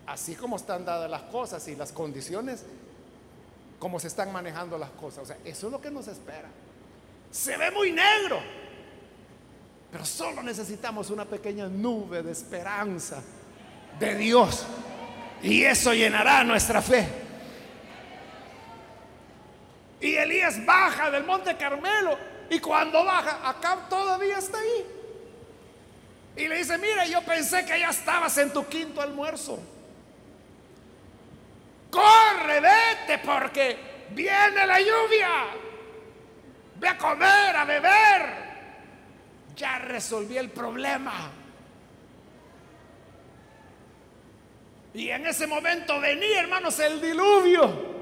Así 0.07 0.35
como 0.35 0.57
están 0.57 0.85
dadas 0.85 1.11
las 1.11 1.23
cosas 1.23 1.67
y 1.69 1.77
las 1.77 1.93
condiciones, 1.93 2.65
como 3.79 4.01
se 4.01 4.09
están 4.09 4.33
manejando 4.33 4.79
las 4.79 4.91
cosas. 4.91 5.23
O 5.23 5.27
sea, 5.27 5.39
eso 5.45 5.67
es 5.67 5.73
lo 5.73 5.81
que 5.81 5.91
nos 5.91 6.09
espera. 6.09 6.49
Se 7.31 7.57
ve 7.57 7.71
muy 7.71 7.93
negro, 7.93 8.41
pero 9.91 10.05
solo 10.05 10.43
necesitamos 10.43 11.11
una 11.11 11.25
pequeña 11.25 11.69
nube 11.69 12.23
de 12.23 12.33
esperanza 12.33 13.23
de 13.99 14.15
Dios. 14.15 14.67
Y 15.43 15.65
eso 15.65 15.93
llenará 15.93 16.43
nuestra 16.45 16.83
fe. 16.83 17.07
Y 20.01 20.15
Elías 20.15 20.65
baja 20.65 21.11
del 21.11 21.25
monte 21.25 21.57
Carmelo. 21.57 22.17
Y 22.51 22.61
cuando 22.61 23.05
baja, 23.05 23.49
acá 23.49 23.87
todavía 23.89 24.39
está 24.39 24.59
ahí. 24.59 24.87
Y 26.37 26.47
le 26.47 26.59
dice, 26.59 26.79
mira, 26.79 27.05
yo 27.05 27.21
pensé 27.23 27.65
que 27.65 27.79
ya 27.79 27.91
estabas 27.91 28.37
en 28.39 28.53
tu 28.53 28.65
quinto 28.67 29.01
almuerzo. 29.01 29.59
Corre, 31.91 32.61
vete, 32.61 33.19
porque 33.25 33.77
viene 34.11 34.67
la 34.67 34.81
lluvia. 34.81 35.29
Ve 36.79 36.89
a 36.89 36.99
comer, 36.99 37.57
a 37.57 37.65
beber 37.65 38.49
ya 39.59 39.79
resolví 39.81 40.39
el 40.39 40.51
problema. 40.51 41.13
Y 44.95 45.11
en 45.11 45.27
ese 45.27 45.47
momento 45.47 46.01
venía, 46.01 46.41
hermanos, 46.41 46.79
el 46.79 47.01
diluvio. 47.01 47.99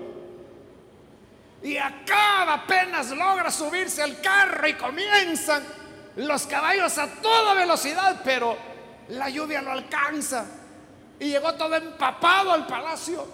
Y 1.62 1.78
acá 1.78 2.52
apenas 2.52 3.10
logra 3.10 3.50
subirse 3.50 4.02
al 4.02 4.20
carro 4.20 4.68
y 4.68 4.74
comienzan 4.74 5.64
los 6.16 6.46
caballos 6.46 6.96
a 6.98 7.08
toda 7.20 7.54
velocidad, 7.54 8.20
pero 8.22 8.56
la 9.08 9.30
lluvia 9.30 9.62
lo 9.62 9.72
alcanza. 9.72 10.44
Y 11.18 11.30
llegó 11.30 11.54
todo 11.54 11.74
empapado 11.74 12.52
al 12.52 12.66
palacio. 12.66 13.26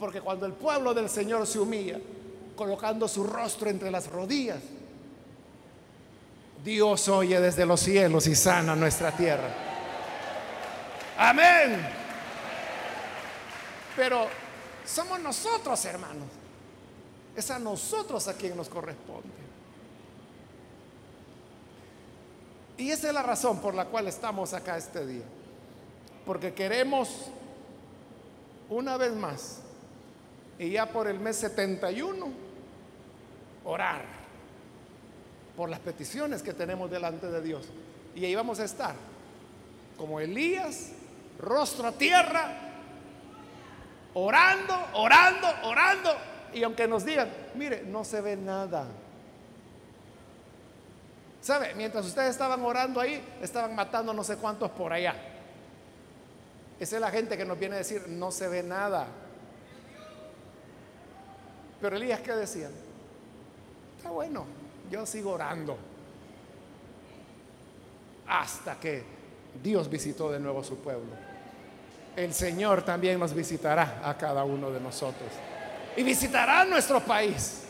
Porque 0.00 0.22
cuando 0.22 0.46
el 0.46 0.54
pueblo 0.54 0.94
del 0.94 1.10
Señor 1.10 1.46
se 1.46 1.58
humilla, 1.58 2.00
colocando 2.56 3.06
su 3.06 3.22
rostro 3.22 3.68
entre 3.68 3.90
las 3.90 4.08
rodillas, 4.08 4.62
Dios 6.64 7.08
oye 7.08 7.38
desde 7.38 7.66
los 7.66 7.80
cielos 7.80 8.26
y 8.26 8.34
sana 8.34 8.74
nuestra 8.74 9.12
tierra. 9.12 9.48
Amén. 11.18 11.86
Pero 13.94 14.26
somos 14.86 15.20
nosotros, 15.20 15.84
hermanos. 15.84 16.28
Es 17.36 17.50
a 17.50 17.58
nosotros 17.58 18.26
a 18.26 18.34
quien 18.34 18.56
nos 18.56 18.68
corresponde. 18.68 19.28
Y 22.78 22.90
esa 22.90 23.08
es 23.08 23.14
la 23.14 23.22
razón 23.22 23.60
por 23.60 23.74
la 23.74 23.84
cual 23.84 24.08
estamos 24.08 24.54
acá 24.54 24.78
este 24.78 25.04
día. 25.06 25.24
Porque 26.24 26.54
queremos 26.54 27.26
una 28.70 28.96
vez 28.96 29.12
más, 29.14 29.58
y 30.60 30.72
ya 30.72 30.84
por 30.84 31.08
el 31.08 31.18
mes 31.18 31.36
71, 31.36 32.28
orar 33.64 34.02
por 35.56 35.70
las 35.70 35.80
peticiones 35.80 36.42
que 36.42 36.52
tenemos 36.52 36.90
delante 36.90 37.28
de 37.28 37.40
Dios. 37.40 37.66
Y 38.14 38.26
ahí 38.26 38.34
vamos 38.34 38.60
a 38.60 38.64
estar, 38.64 38.94
como 39.96 40.20
Elías, 40.20 40.90
rostro 41.38 41.88
a 41.88 41.92
tierra, 41.92 42.52
orando, 44.12 44.76
orando, 44.92 45.48
orando. 45.62 46.10
Y 46.52 46.62
aunque 46.62 46.86
nos 46.86 47.06
digan, 47.06 47.30
mire, 47.54 47.82
no 47.82 48.04
se 48.04 48.20
ve 48.20 48.36
nada. 48.36 48.84
¿Sabe? 51.40 51.72
Mientras 51.74 52.04
ustedes 52.04 52.32
estaban 52.32 52.62
orando 52.62 53.00
ahí, 53.00 53.24
estaban 53.40 53.74
matando 53.74 54.12
no 54.12 54.22
sé 54.22 54.36
cuántos 54.36 54.70
por 54.72 54.92
allá. 54.92 55.14
Esa 56.78 56.96
es 56.96 57.00
la 57.00 57.10
gente 57.10 57.38
que 57.38 57.46
nos 57.46 57.58
viene 57.58 57.76
a 57.76 57.78
decir, 57.78 58.08
no 58.08 58.30
se 58.30 58.46
ve 58.46 58.62
nada. 58.62 59.06
Pero 61.80 61.96
Elías, 61.96 62.20
¿qué 62.20 62.32
decía? 62.32 62.70
Está 63.96 64.10
bueno, 64.10 64.44
yo 64.90 65.06
sigo 65.06 65.32
orando. 65.32 65.78
Hasta 68.26 68.78
que 68.78 69.02
Dios 69.62 69.88
visitó 69.88 70.30
de 70.30 70.38
nuevo 70.38 70.62
su 70.62 70.76
pueblo. 70.76 71.10
El 72.16 72.34
Señor 72.34 72.82
también 72.82 73.18
nos 73.18 73.32
visitará 73.34 74.00
a 74.04 74.16
cada 74.16 74.44
uno 74.44 74.70
de 74.70 74.80
nosotros. 74.80 75.30
Y 75.96 76.02
visitará 76.02 76.64
nuestro 76.64 77.00
país. 77.00 77.64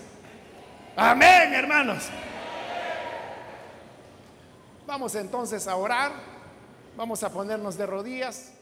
Amén, 0.97 1.55
hermanos. 1.55 2.09
Vamos 4.87 5.15
entonces 5.15 5.67
a 5.69 5.77
orar. 5.77 6.13
Vamos 6.97 7.23
a 7.23 7.31
ponernos 7.31 7.79
de 7.79 7.87
rodillas. 7.87 8.53